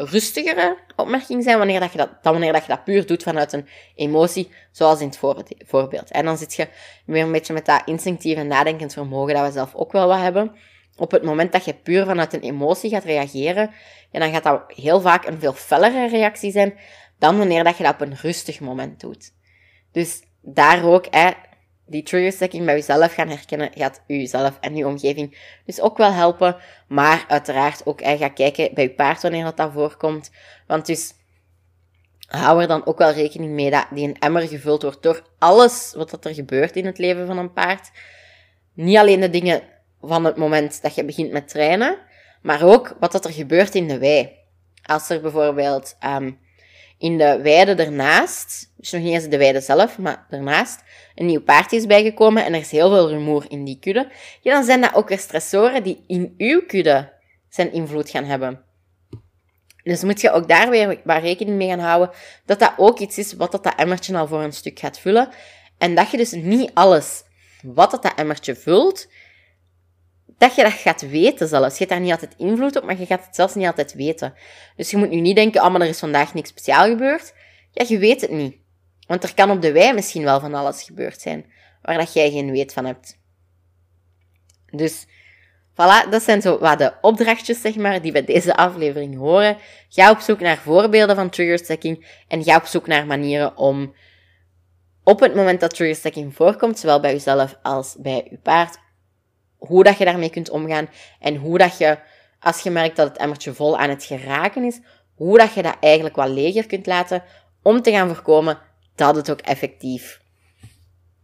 rustigere 0.02 0.78
opmerking 0.96 1.44
zijn 1.44 1.58
wanneer 1.58 1.80
dat 1.80 1.92
je 1.92 1.98
dat, 1.98 2.10
dan 2.22 2.32
wanneer 2.32 2.54
dat 2.54 2.62
je 2.62 2.68
dat 2.68 2.84
puur 2.84 3.06
doet 3.06 3.24
vanuit 3.24 3.54
een 3.54 3.68
emotie, 3.96 4.52
zoals 4.72 5.02
in 5.02 5.08
het 5.08 5.20
voorbeeld. 5.66 6.12
En 6.12 6.26
dan 6.26 6.38
zit 6.38 6.54
je 6.54 6.68
weer 7.06 7.24
een 7.24 7.32
beetje 7.32 7.54
met 7.54 7.66
dat 7.66 7.82
instinctieve 7.86 8.44
nadenkend 8.44 8.94
vermogen 8.94 9.34
dat 9.34 9.46
we 9.46 9.52
zelf 9.52 9.76
ook 9.76 9.92
wel 9.92 10.08
wat 10.08 10.20
hebben. 10.20 10.56
Op 10.98 11.12
het 11.12 11.24
moment 11.24 11.52
dat 11.52 11.66
je 11.66 11.74
puur 11.74 12.06
vanuit 12.06 12.34
een 12.34 12.42
emotie 12.42 12.90
gaat 12.90 13.04
reageren, 13.04 13.72
ja, 14.12 14.20
dan 14.20 14.32
gaat 14.32 14.44
dat 14.44 14.64
heel 14.68 15.02
vaak 15.02 15.28
een 15.28 15.40
veel 15.40 15.54
fellere 15.54 16.08
reactie 16.08 16.52
zijn 16.52 16.78
dan 17.18 17.38
wanneer 17.38 17.64
dat 17.64 17.78
je 17.78 17.84
dat 17.84 17.94
op 17.94 18.02
een 18.02 18.18
rustig 18.22 18.60
moment 18.60 19.00
doet. 19.00 19.34
Dus 19.92 20.22
daar 20.42 20.84
ook, 20.84 21.06
hè, 21.10 21.32
die 21.90 22.04
triggerstacking 22.04 22.66
bij 22.66 22.76
jezelf 22.76 23.14
gaan 23.14 23.28
herkennen, 23.28 23.70
gaat 23.74 24.02
jezelf 24.08 24.58
en 24.62 24.76
je 24.76 24.88
omgeving 24.88 25.38
dus 25.66 25.82
ook 25.82 25.98
wel 25.98 26.12
helpen. 26.12 26.56
Maar 26.88 27.26
uiteraard 27.28 27.86
ook 27.86 28.02
hè, 28.02 28.18
ga 28.18 28.28
kijken 28.28 28.74
bij 28.74 28.84
je 28.84 28.90
paard 28.90 29.22
wanneer 29.22 29.44
dat, 29.44 29.58
dat 29.58 29.72
voorkomt. 29.72 30.32
Want 30.68 30.86
dus 30.86 31.14
hou 32.28 32.62
er 32.62 32.68
dan 32.68 32.86
ook 32.86 32.98
wel 32.98 33.12
rekening 33.12 33.52
mee 33.52 33.70
dat 33.70 33.88
die 33.92 34.08
een 34.08 34.20
emmer 34.20 34.48
gevuld 34.48 34.82
wordt 34.82 35.04
door 35.04 35.24
alles 35.38 35.94
wat 35.96 36.26
er 36.26 36.34
gebeurt 36.34 36.76
in 36.76 36.86
het 36.86 36.98
leven 36.98 37.28
van 37.28 37.38
een 37.38 37.54
paard. 37.54 37.92
Niet 38.74 38.98
alleen 38.98 39.20
de 39.20 39.30
dingen 39.30 39.62
van 40.02 40.26
het 40.26 40.38
moment 40.38 40.82
dat 40.82 40.96
je 40.96 41.06
begint 41.06 41.32
met 41.32 41.48
trainen, 41.48 41.98
maar 42.42 42.64
ook 42.64 42.96
wat 43.00 43.26
er 43.26 43.32
gebeurt 43.32 43.76
in 43.76 43.88
de 43.88 43.98
wei. 43.98 44.38
Als 44.84 45.10
er 45.10 45.22
bijvoorbeeld 45.22 45.98
um, 46.06 46.40
in 47.00 47.18
de 47.18 47.40
weide 47.42 47.84
ernaast, 47.84 48.74
dus 48.78 48.92
nog 48.92 49.02
niet 49.02 49.14
eens 49.14 49.28
de 49.28 49.38
weide 49.38 49.62
zelf, 49.62 49.98
maar 49.98 50.26
ernaast, 50.30 50.84
een 51.16 51.26
nieuw 51.26 51.42
paard 51.42 51.72
is 51.72 51.86
bijgekomen 51.86 52.46
en 52.46 52.54
er 52.54 52.60
is 52.60 52.72
heel 52.72 52.90
veel 52.90 53.10
rumoer 53.10 53.46
in 53.50 53.64
die 53.64 53.80
kudde, 53.80 54.12
ja, 54.42 54.54
dan 54.54 54.64
zijn 54.64 54.82
dat 54.82 54.94
ook 54.94 55.10
weer 55.10 55.20
stressoren 55.20 55.84
die 55.84 56.04
in 56.08 56.34
uw 56.38 56.66
kudde 56.66 57.14
zijn 57.50 57.74
invloed 57.74 58.10
gaan 58.10 58.24
hebben. 58.24 58.64
Dus 59.84 60.04
moet 60.04 60.22
je 60.22 60.32
ook 60.32 60.48
daar 60.48 60.70
weer 60.70 61.02
waar 61.04 61.22
rekening 61.22 61.58
mee 61.58 61.68
gaan 61.68 61.80
houden 61.80 62.10
dat 62.46 62.60
dat 62.60 62.74
ook 62.78 63.00
iets 63.00 63.18
is 63.18 63.34
wat 63.34 63.52
dat, 63.52 63.76
emmertje 63.76 64.18
al 64.18 64.28
voor 64.28 64.42
een 64.42 64.54
stuk 64.54 64.80
gaat 64.80 65.00
vullen. 65.00 65.30
En 65.78 65.96
dat 65.96 66.12
je 66.12 66.18
dus 66.18 66.32
niet 66.32 66.72
alles 66.74 67.24
wat 67.62 67.92
dat 67.92 68.14
emmertje 68.16 68.56
vult, 68.56 69.08
dat 70.40 70.56
je 70.56 70.64
dat 70.64 70.72
gaat 70.72 71.10
weten 71.10 71.48
zelfs. 71.48 71.78
Je 71.78 71.78
hebt 71.78 71.90
daar 71.90 72.00
niet 72.00 72.12
altijd 72.12 72.34
invloed 72.38 72.76
op, 72.76 72.84
maar 72.84 73.00
je 73.00 73.06
gaat 73.06 73.26
het 73.26 73.36
zelfs 73.36 73.56
niet 73.56 73.66
altijd 73.66 73.94
weten. 73.94 74.34
Dus 74.76 74.92
je 74.92 74.98
moet 74.98 75.10
nu 75.10 75.20
niet 75.20 75.36
denken, 75.36 75.64
oh, 75.64 75.72
maar 75.72 75.82
er 75.82 75.88
is 75.88 76.00
vandaag 76.00 76.34
niks 76.34 76.50
speciaal 76.50 76.88
gebeurd. 76.88 77.34
Ja, 77.72 77.86
je 77.88 77.98
weet 77.98 78.22
het 78.22 78.32
niet. 78.32 78.56
Want 79.08 79.24
er 79.24 79.34
kan 79.34 79.52
op 79.52 79.62
de 79.62 79.72
wei 79.72 79.94
misschien 79.94 80.24
wel 80.24 80.40
van 80.40 80.54
alles 80.54 80.84
gebeurd 80.84 81.22
zijn, 81.22 81.46
waar 81.82 81.98
dat 81.98 82.14
jij 82.14 82.32
geen 82.32 82.52
weet 82.52 82.74
van 82.74 82.86
hebt. 82.86 83.18
Dus, 84.72 85.06
voilà, 85.72 86.10
dat 86.10 86.24
zijn 86.24 86.42
zo 86.42 86.60
wat 86.60 86.78
de 86.78 86.94
opdrachtjes, 87.02 87.62
zeg 87.62 87.76
maar, 87.76 88.02
die 88.02 88.12
bij 88.12 88.26
deze 88.26 88.56
aflevering 88.56 89.18
horen. 89.18 89.58
Ga 89.90 90.12
op 90.12 90.20
zoek 90.20 90.40
naar 90.40 90.58
voorbeelden 90.58 91.16
van 91.16 91.30
triggerstacking 91.30 92.08
en 92.28 92.44
ga 92.44 92.56
op 92.56 92.66
zoek 92.66 92.88
naar 92.88 93.06
manieren 93.06 93.58
om 93.58 93.94
op 95.04 95.20
het 95.20 95.36
moment 95.36 95.60
dat 95.60 95.76
triggerstacking 95.76 96.36
voorkomt, 96.36 96.80
zowel 96.80 97.00
bij 97.00 97.12
jezelf 97.12 97.58
als 97.62 97.96
bij 98.00 98.28
je 98.30 98.38
paard, 98.38 98.78
hoe 99.60 99.84
dat 99.84 99.98
je 99.98 100.06
daarmee 100.06 100.30
kunt 100.30 100.50
omgaan 100.50 100.90
en 101.20 101.36
hoe 101.36 101.58
dat 101.58 101.78
je, 101.78 102.00
als 102.40 102.62
je 102.62 102.70
merkt 102.70 102.96
dat 102.96 103.08
het 103.08 103.18
emmertje 103.18 103.54
vol 103.54 103.78
aan 103.78 103.90
het 103.90 104.04
geraken 104.04 104.64
is, 104.64 104.80
hoe 105.16 105.38
dat 105.38 105.54
je 105.54 105.62
dat 105.62 105.78
eigenlijk 105.80 106.16
wat 106.16 106.30
leger 106.30 106.66
kunt 106.66 106.86
laten 106.86 107.24
om 107.62 107.82
te 107.82 107.92
gaan 107.92 108.08
voorkomen 108.08 108.60
dat 108.96 109.16
het 109.16 109.32
ook 109.32 109.42
effectief 109.42 110.22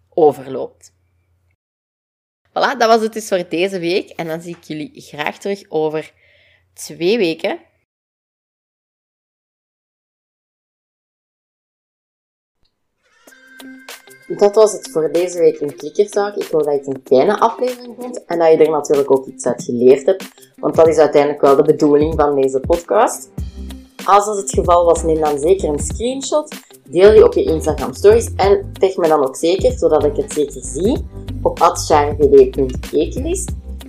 overloopt. 0.09 0.93
Voilà, 2.49 2.77
dat 2.77 2.87
was 2.87 3.01
het 3.01 3.13
dus 3.13 3.27
voor 3.27 3.49
deze 3.49 3.79
week. 3.79 4.09
En 4.09 4.27
dan 4.27 4.41
zie 4.41 4.55
ik 4.55 4.63
jullie 4.63 5.01
graag 5.01 5.37
terug 5.37 5.63
over 5.69 6.11
twee 6.73 7.17
weken. 7.17 7.59
Dat 14.27 14.55
was 14.55 14.71
het 14.71 14.89
voor 14.91 15.11
deze 15.11 15.39
week 15.39 15.57
in 15.57 15.75
Klikkertalk. 15.75 16.35
Ik 16.35 16.47
hoop 16.51 16.63
dat 16.63 16.73
je 16.73 16.79
het 16.79 16.87
een 16.87 17.01
fijne 17.03 17.39
aflevering 17.39 17.95
vond 17.99 18.25
en 18.25 18.39
dat 18.39 18.51
je 18.51 18.57
er 18.57 18.69
natuurlijk 18.69 19.11
ook 19.11 19.25
iets 19.25 19.45
uit 19.45 19.63
geleerd 19.63 20.05
hebt. 20.05 20.25
Want 20.55 20.75
dat 20.75 20.87
is 20.87 20.97
uiteindelijk 20.97 21.41
wel 21.41 21.55
de 21.55 21.63
bedoeling 21.63 22.13
van 22.15 22.41
deze 22.41 22.59
podcast. 22.59 23.29
Als 24.05 24.25
dat 24.25 24.37
het 24.37 24.49
geval 24.49 24.85
was, 24.85 25.03
neem 25.03 25.19
dan 25.19 25.39
zeker 25.39 25.69
een 25.69 25.79
screenshot. 25.79 26.55
Deel 26.89 27.11
die 27.11 27.23
op 27.23 27.33
je 27.33 27.43
Instagram 27.43 27.93
stories 27.93 28.33
en 28.35 28.71
tag 28.79 28.95
me 28.95 29.07
dan 29.07 29.27
ook 29.27 29.35
zeker, 29.35 29.71
zodat 29.71 30.03
ik 30.03 30.15
het 30.15 30.33
zeker 30.33 30.61
zie, 30.63 31.05
op 31.41 31.59
atcharvd.ekelis. 31.61 33.45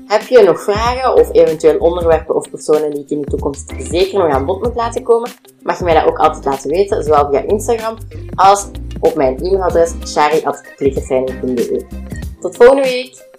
Heb 0.06 0.22
je 0.22 0.42
nog 0.42 0.62
vragen 0.62 1.14
of 1.14 1.32
eventueel 1.32 1.78
onderwerpen 1.78 2.34
of 2.34 2.50
personen 2.50 2.90
die 2.90 3.02
ik 3.02 3.10
in 3.10 3.20
de 3.20 3.26
toekomst 3.26 3.72
zeker 3.78 4.18
nog 4.18 4.30
aan 4.30 4.44
bod 4.44 4.62
moet 4.62 4.74
laten 4.74 5.02
komen, 5.02 5.30
mag 5.62 5.78
je 5.78 5.84
mij 5.84 5.94
dat 5.94 6.04
ook 6.04 6.18
altijd 6.18 6.44
laten 6.44 6.70
weten, 6.70 7.02
zowel 7.02 7.28
via 7.30 7.40
Instagram 7.40 7.96
als 8.34 8.66
op 9.00 9.14
mijn 9.14 9.36
e-mailadres 9.38 9.94
shari.klikkerfijn.be. 10.04 11.84
Tot 12.40 12.56
volgende 12.56 12.82
week! 12.82 13.35